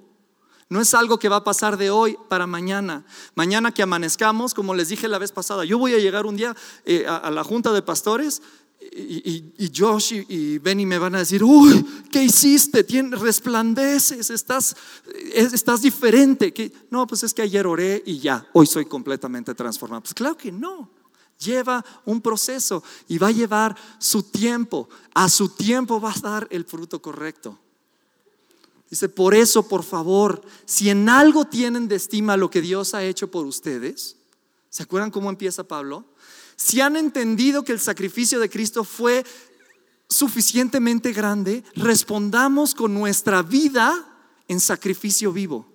No 0.68 0.82
es 0.82 0.92
algo 0.92 1.18
que 1.18 1.30
va 1.30 1.36
a 1.36 1.44
pasar 1.44 1.78
de 1.78 1.90
hoy 1.90 2.18
para 2.28 2.46
mañana. 2.46 3.06
Mañana 3.34 3.72
que 3.72 3.82
amanezcamos, 3.82 4.52
como 4.52 4.74
les 4.74 4.88
dije 4.88 5.08
la 5.08 5.18
vez 5.18 5.32
pasada, 5.32 5.64
yo 5.64 5.78
voy 5.78 5.94
a 5.94 5.98
llegar 5.98 6.26
un 6.26 6.36
día 6.36 6.54
eh, 6.84 7.06
a 7.06 7.30
la 7.30 7.42
junta 7.42 7.72
de 7.72 7.80
pastores 7.80 8.42
y, 8.94 9.72
Josh 9.74 10.12
y, 10.28 10.58
Benny 10.58 10.84
me 10.84 10.98
van 10.98 11.14
a 11.14 11.18
decir, 11.18 11.42
uy, 11.42 11.84
¿qué 12.10 12.24
hiciste? 12.24 12.86
resplandeces, 13.10 14.30
estás, 14.30 14.76
estás 15.34 15.82
diferente. 15.82 16.52
No, 16.90 17.06
pues 17.06 17.22
es 17.22 17.32
que 17.32 17.42
ayer 17.42 17.66
oré 17.66 18.02
y 18.04 18.18
ya, 18.18 18.46
hoy 18.52 18.66
soy 18.66 18.84
completamente 18.84 19.54
transformado. 19.54 20.02
Pues 20.02 20.14
claro 20.14 20.36
que 20.36 20.52
no. 20.52 20.90
Lleva 21.38 21.84
un 22.04 22.20
proceso 22.20 22.84
y 23.08 23.18
va 23.18 23.28
a 23.28 23.32
llevar 23.32 23.76
su 23.98 24.22
tiempo. 24.22 24.88
A 25.14 25.28
su 25.28 25.48
tiempo 25.48 26.00
va 26.00 26.12
a 26.12 26.20
dar 26.20 26.46
el 26.50 26.64
fruto 26.64 27.00
correcto. 27.02 27.58
Dice, 28.88 29.08
por 29.08 29.34
eso, 29.34 29.66
por 29.66 29.82
favor, 29.82 30.42
si 30.66 30.90
en 30.90 31.08
algo 31.08 31.46
tienen 31.46 31.88
de 31.88 31.96
estima 31.96 32.36
lo 32.36 32.50
que 32.50 32.60
Dios 32.60 32.92
ha 32.94 33.02
hecho 33.02 33.30
por 33.30 33.46
ustedes, 33.46 34.16
¿se 34.68 34.82
acuerdan 34.82 35.10
cómo 35.10 35.30
empieza 35.30 35.64
Pablo? 35.64 36.04
Si 36.62 36.80
han 36.80 36.94
entendido 36.94 37.64
que 37.64 37.72
el 37.72 37.80
sacrificio 37.80 38.38
de 38.38 38.48
Cristo 38.48 38.84
fue 38.84 39.24
suficientemente 40.08 41.12
grande, 41.12 41.64
respondamos 41.74 42.76
con 42.76 42.94
nuestra 42.94 43.42
vida 43.42 43.92
en 44.46 44.60
sacrificio 44.60 45.32
vivo. 45.32 45.71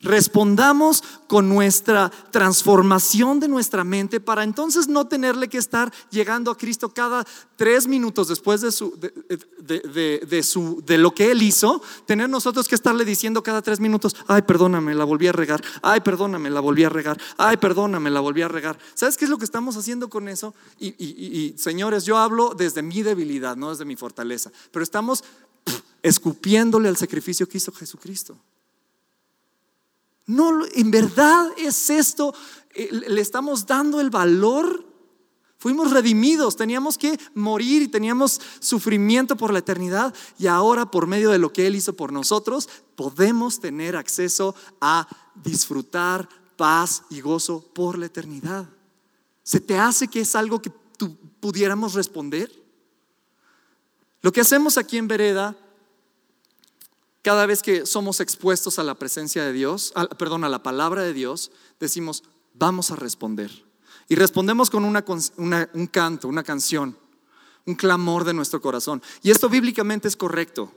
Respondamos 0.00 1.02
con 1.26 1.48
nuestra 1.48 2.10
transformación 2.30 3.40
de 3.40 3.48
nuestra 3.48 3.84
mente 3.84 4.20
para 4.20 4.44
entonces 4.44 4.88
no 4.88 5.06
tenerle 5.06 5.48
que 5.48 5.58
estar 5.58 5.92
llegando 6.10 6.50
a 6.50 6.56
Cristo 6.56 6.88
cada 6.88 7.26
tres 7.56 7.86
minutos 7.86 8.28
después 8.28 8.60
de, 8.60 8.72
su, 8.72 8.98
de, 8.98 10.42
su, 10.42 10.82
de 10.86 10.98
lo 10.98 11.12
que 11.12 11.30
Él 11.30 11.42
hizo, 11.42 11.82
tener 12.06 12.28
nosotros 12.30 12.68
que 12.68 12.74
estarle 12.74 13.04
diciendo 13.04 13.42
cada 13.42 13.62
tres 13.62 13.80
minutos, 13.80 14.14
ay, 14.26 14.42
perdóname, 14.42 14.94
la 14.94 15.04
volví 15.04 15.26
a 15.26 15.32
regar, 15.32 15.62
ay, 15.82 16.00
perdóname, 16.00 16.50
la 16.50 16.60
volví 16.60 16.84
a 16.84 16.88
regar, 16.88 17.20
ay, 17.36 17.56
perdóname, 17.56 18.10
la 18.10 18.20
volví 18.20 18.42
a 18.42 18.48
regar. 18.48 18.78
¿Sabes 18.94 19.16
qué 19.16 19.24
es 19.24 19.30
lo 19.30 19.38
que 19.38 19.44
estamos 19.44 19.76
haciendo 19.76 20.08
con 20.08 20.28
eso? 20.28 20.54
Y, 20.78 20.88
y 20.98 21.54
señores, 21.58 22.04
yo 22.04 22.16
hablo 22.16 22.54
desde 22.56 22.82
mi 22.82 23.02
debilidad, 23.02 23.56
no 23.56 23.70
desde 23.70 23.84
mi 23.84 23.96
fortaleza, 23.96 24.50
pero 24.70 24.82
estamos 24.82 25.24
escupiéndole 26.02 26.88
al 26.88 26.96
sacrificio 26.96 27.48
que 27.48 27.58
hizo 27.58 27.72
Jesucristo. 27.72 28.38
No, 30.28 30.66
en 30.74 30.90
verdad 30.90 31.48
es 31.56 31.88
esto, 31.88 32.34
eh, 32.74 32.90
le 32.92 33.20
estamos 33.20 33.66
dando 33.66 33.98
el 33.98 34.10
valor. 34.10 34.84
Fuimos 35.56 35.90
redimidos, 35.90 36.54
teníamos 36.54 36.98
que 36.98 37.18
morir 37.34 37.80
y 37.80 37.88
teníamos 37.88 38.38
sufrimiento 38.60 39.36
por 39.36 39.52
la 39.54 39.60
eternidad 39.60 40.14
y 40.38 40.46
ahora 40.46 40.90
por 40.90 41.06
medio 41.06 41.30
de 41.30 41.38
lo 41.38 41.50
que 41.50 41.66
Él 41.66 41.74
hizo 41.74 41.94
por 41.94 42.12
nosotros 42.12 42.68
podemos 42.94 43.58
tener 43.58 43.96
acceso 43.96 44.54
a 44.82 45.08
disfrutar 45.34 46.28
paz 46.58 47.04
y 47.08 47.22
gozo 47.22 47.64
por 47.72 47.98
la 47.98 48.06
eternidad. 48.06 48.68
¿Se 49.42 49.60
te 49.60 49.78
hace 49.78 50.08
que 50.08 50.20
es 50.20 50.36
algo 50.36 50.60
que 50.60 50.70
tú 50.98 51.16
pudiéramos 51.40 51.94
responder? 51.94 52.52
Lo 54.20 54.30
que 54.30 54.42
hacemos 54.42 54.76
aquí 54.76 54.98
en 54.98 55.08
Vereda 55.08 55.56
cada 57.28 57.44
vez 57.44 57.62
que 57.62 57.84
somos 57.84 58.20
expuestos 58.20 58.78
a 58.78 58.82
la 58.82 58.94
presencia 58.94 59.44
de 59.44 59.52
Dios, 59.52 59.92
perdón, 60.16 60.44
a 60.44 60.48
la 60.48 60.62
palabra 60.62 61.02
de 61.02 61.12
Dios, 61.12 61.50
decimos, 61.78 62.24
vamos 62.54 62.90
a 62.90 62.96
responder. 62.96 63.50
Y 64.08 64.14
respondemos 64.14 64.70
con 64.70 64.82
un 64.82 65.86
canto, 65.92 66.26
una 66.26 66.42
canción, 66.42 66.96
un 67.66 67.74
clamor 67.74 68.24
de 68.24 68.32
nuestro 68.32 68.62
corazón. 68.62 69.02
Y 69.22 69.30
esto 69.30 69.50
bíblicamente 69.50 70.08
es 70.08 70.16
correcto, 70.16 70.72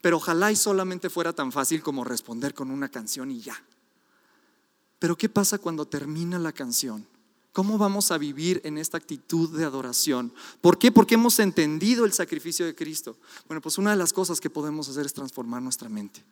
pero 0.00 0.16
ojalá 0.16 0.50
y 0.50 0.56
solamente 0.56 1.08
fuera 1.08 1.32
tan 1.32 1.52
fácil 1.52 1.80
como 1.80 2.02
responder 2.02 2.54
con 2.54 2.68
una 2.68 2.88
canción 2.88 3.30
y 3.30 3.40
ya. 3.40 3.54
Pero 4.98 5.16
¿qué 5.16 5.28
pasa 5.28 5.58
cuando 5.58 5.86
termina 5.86 6.40
la 6.40 6.50
canción? 6.50 7.06
¿Cómo 7.52 7.76
vamos 7.76 8.10
a 8.10 8.18
vivir 8.18 8.62
en 8.64 8.78
esta 8.78 8.96
actitud 8.96 9.50
de 9.56 9.64
adoración? 9.64 10.32
¿Por 10.62 10.78
qué? 10.78 10.90
Porque 10.90 11.16
hemos 11.16 11.38
entendido 11.38 12.06
el 12.06 12.12
sacrificio 12.12 12.64
de 12.64 12.74
Cristo. 12.74 13.18
Bueno, 13.46 13.60
pues 13.60 13.76
una 13.76 13.90
de 13.90 13.96
las 13.96 14.14
cosas 14.14 14.40
que 14.40 14.48
podemos 14.48 14.88
hacer 14.88 15.04
es 15.04 15.12
transformar 15.12 15.60
nuestra 15.60 15.90
mente. 15.90 16.24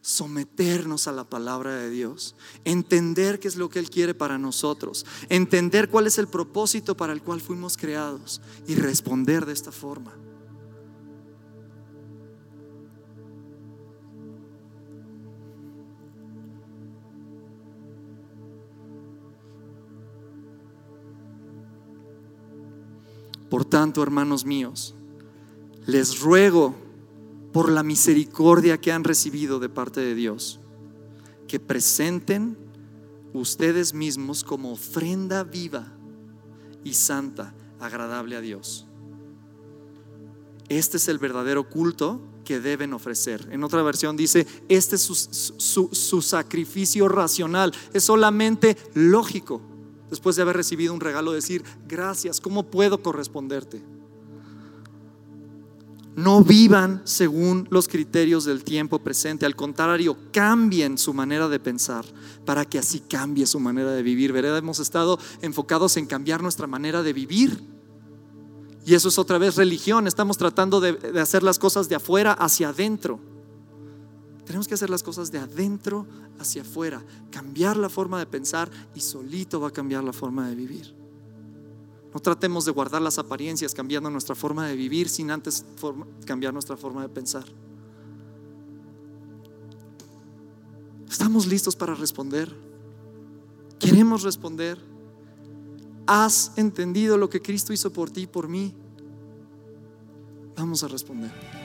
Someternos 0.00 1.06
a 1.06 1.12
la 1.12 1.22
palabra 1.22 1.76
de 1.76 1.88
Dios, 1.88 2.34
entender 2.64 3.38
qué 3.38 3.46
es 3.46 3.54
lo 3.54 3.70
que 3.70 3.78
Él 3.78 3.90
quiere 3.90 4.12
para 4.12 4.38
nosotros, 4.38 5.06
entender 5.28 5.88
cuál 5.88 6.08
es 6.08 6.18
el 6.18 6.26
propósito 6.26 6.96
para 6.96 7.12
el 7.12 7.22
cual 7.22 7.40
fuimos 7.40 7.76
creados 7.76 8.40
y 8.66 8.74
responder 8.74 9.46
de 9.46 9.52
esta 9.52 9.70
forma. 9.70 10.12
Por 23.52 23.66
tanto, 23.66 24.02
hermanos 24.02 24.46
míos, 24.46 24.94
les 25.84 26.20
ruego 26.20 26.74
por 27.52 27.70
la 27.70 27.82
misericordia 27.82 28.80
que 28.80 28.92
han 28.92 29.04
recibido 29.04 29.60
de 29.60 29.68
parte 29.68 30.00
de 30.00 30.14
Dios, 30.14 30.58
que 31.46 31.60
presenten 31.60 32.56
ustedes 33.34 33.92
mismos 33.92 34.42
como 34.42 34.72
ofrenda 34.72 35.44
viva 35.44 35.92
y 36.82 36.94
santa, 36.94 37.52
agradable 37.78 38.36
a 38.36 38.40
Dios. 38.40 38.86
Este 40.70 40.96
es 40.96 41.08
el 41.08 41.18
verdadero 41.18 41.68
culto 41.68 42.22
que 42.46 42.58
deben 42.58 42.94
ofrecer. 42.94 43.50
En 43.50 43.64
otra 43.64 43.82
versión 43.82 44.16
dice, 44.16 44.46
este 44.70 44.96
es 44.96 45.02
su, 45.02 45.90
su 45.92 46.22
sacrificio 46.22 47.06
racional, 47.06 47.74
es 47.92 48.02
solamente 48.02 48.78
lógico 48.94 49.60
después 50.12 50.36
de 50.36 50.42
haber 50.42 50.56
recibido 50.56 50.92
un 50.92 51.00
regalo, 51.00 51.32
decir, 51.32 51.64
gracias, 51.88 52.38
¿cómo 52.38 52.64
puedo 52.64 53.02
corresponderte? 53.02 53.82
No 56.14 56.44
vivan 56.44 57.00
según 57.04 57.66
los 57.70 57.88
criterios 57.88 58.44
del 58.44 58.62
tiempo 58.62 58.98
presente, 58.98 59.46
al 59.46 59.56
contrario, 59.56 60.18
cambien 60.30 60.98
su 60.98 61.14
manera 61.14 61.48
de 61.48 61.58
pensar 61.58 62.04
para 62.44 62.66
que 62.66 62.78
así 62.78 63.00
cambie 63.00 63.46
su 63.46 63.58
manera 63.58 63.92
de 63.92 64.02
vivir. 64.02 64.34
Vereda, 64.34 64.58
hemos 64.58 64.80
estado 64.80 65.18
enfocados 65.40 65.96
en 65.96 66.04
cambiar 66.04 66.42
nuestra 66.42 66.66
manera 66.66 67.02
de 67.02 67.14
vivir. 67.14 67.64
Y 68.84 68.94
eso 68.94 69.08
es 69.08 69.18
otra 69.18 69.38
vez 69.38 69.56
religión, 69.56 70.06
estamos 70.06 70.36
tratando 70.36 70.82
de, 70.82 70.92
de 70.92 71.20
hacer 71.22 71.42
las 71.42 71.58
cosas 71.58 71.88
de 71.88 71.94
afuera 71.94 72.34
hacia 72.34 72.68
adentro. 72.68 73.18
Tenemos 74.44 74.66
que 74.66 74.74
hacer 74.74 74.90
las 74.90 75.02
cosas 75.02 75.30
de 75.30 75.38
adentro 75.38 76.06
hacia 76.38 76.62
afuera, 76.62 77.02
cambiar 77.30 77.76
la 77.76 77.88
forma 77.88 78.18
de 78.18 78.26
pensar 78.26 78.70
y 78.94 79.00
solito 79.00 79.60
va 79.60 79.68
a 79.68 79.72
cambiar 79.72 80.02
la 80.02 80.12
forma 80.12 80.48
de 80.48 80.54
vivir. 80.54 80.94
No 82.12 82.20
tratemos 82.20 82.64
de 82.64 82.72
guardar 82.72 83.00
las 83.00 83.18
apariencias 83.18 83.72
cambiando 83.72 84.10
nuestra 84.10 84.34
forma 84.34 84.66
de 84.66 84.76
vivir 84.76 85.08
sin 85.08 85.30
antes 85.30 85.64
cambiar 86.26 86.52
nuestra 86.52 86.76
forma 86.76 87.02
de 87.02 87.08
pensar. 87.08 87.44
¿Estamos 91.08 91.46
listos 91.46 91.76
para 91.76 91.94
responder? 91.94 92.54
¿Queremos 93.78 94.22
responder? 94.22 94.78
¿Has 96.06 96.52
entendido 96.56 97.16
lo 97.16 97.30
que 97.30 97.40
Cristo 97.40 97.72
hizo 97.72 97.92
por 97.92 98.10
ti 98.10 98.22
y 98.22 98.26
por 98.26 98.48
mí? 98.48 98.74
Vamos 100.56 100.82
a 100.82 100.88
responder. 100.88 101.61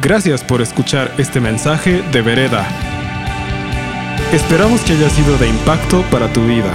Gracias 0.00 0.42
por 0.42 0.60
escuchar 0.60 1.10
este 1.18 1.40
mensaje 1.40 2.02
de 2.12 2.22
Vereda. 2.22 2.66
Esperamos 4.32 4.80
que 4.82 4.94
haya 4.94 5.08
sido 5.08 5.38
de 5.38 5.48
impacto 5.48 6.02
para 6.10 6.32
tu 6.32 6.44
vida. 6.46 6.72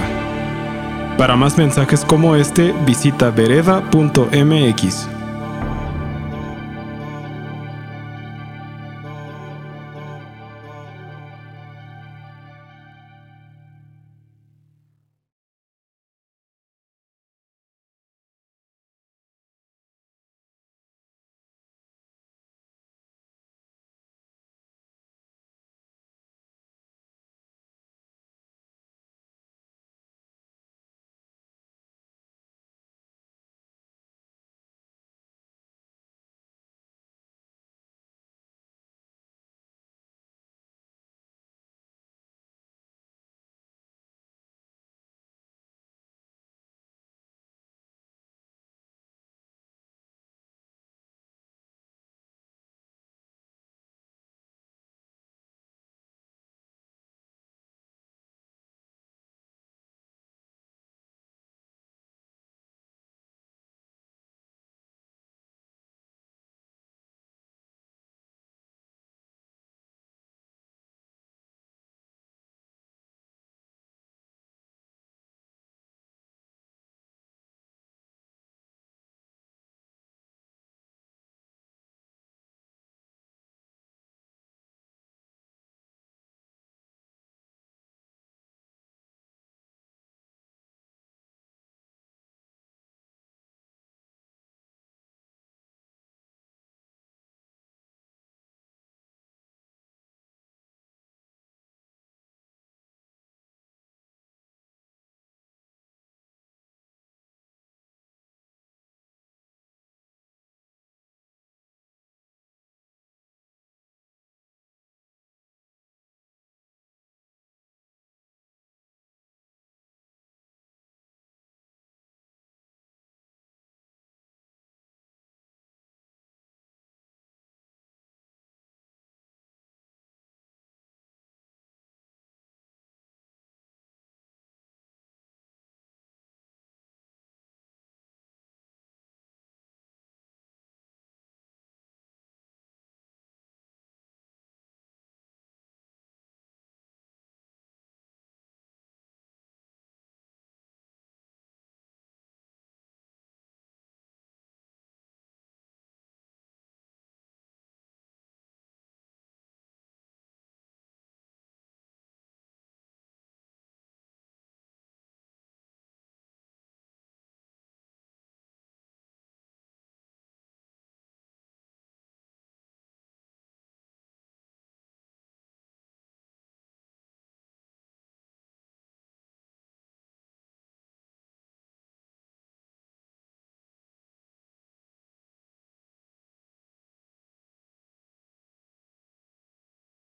Para 1.18 1.36
más 1.36 1.58
mensajes 1.58 2.04
como 2.04 2.34
este, 2.34 2.72
visita 2.86 3.30
vereda.mx. 3.30 5.19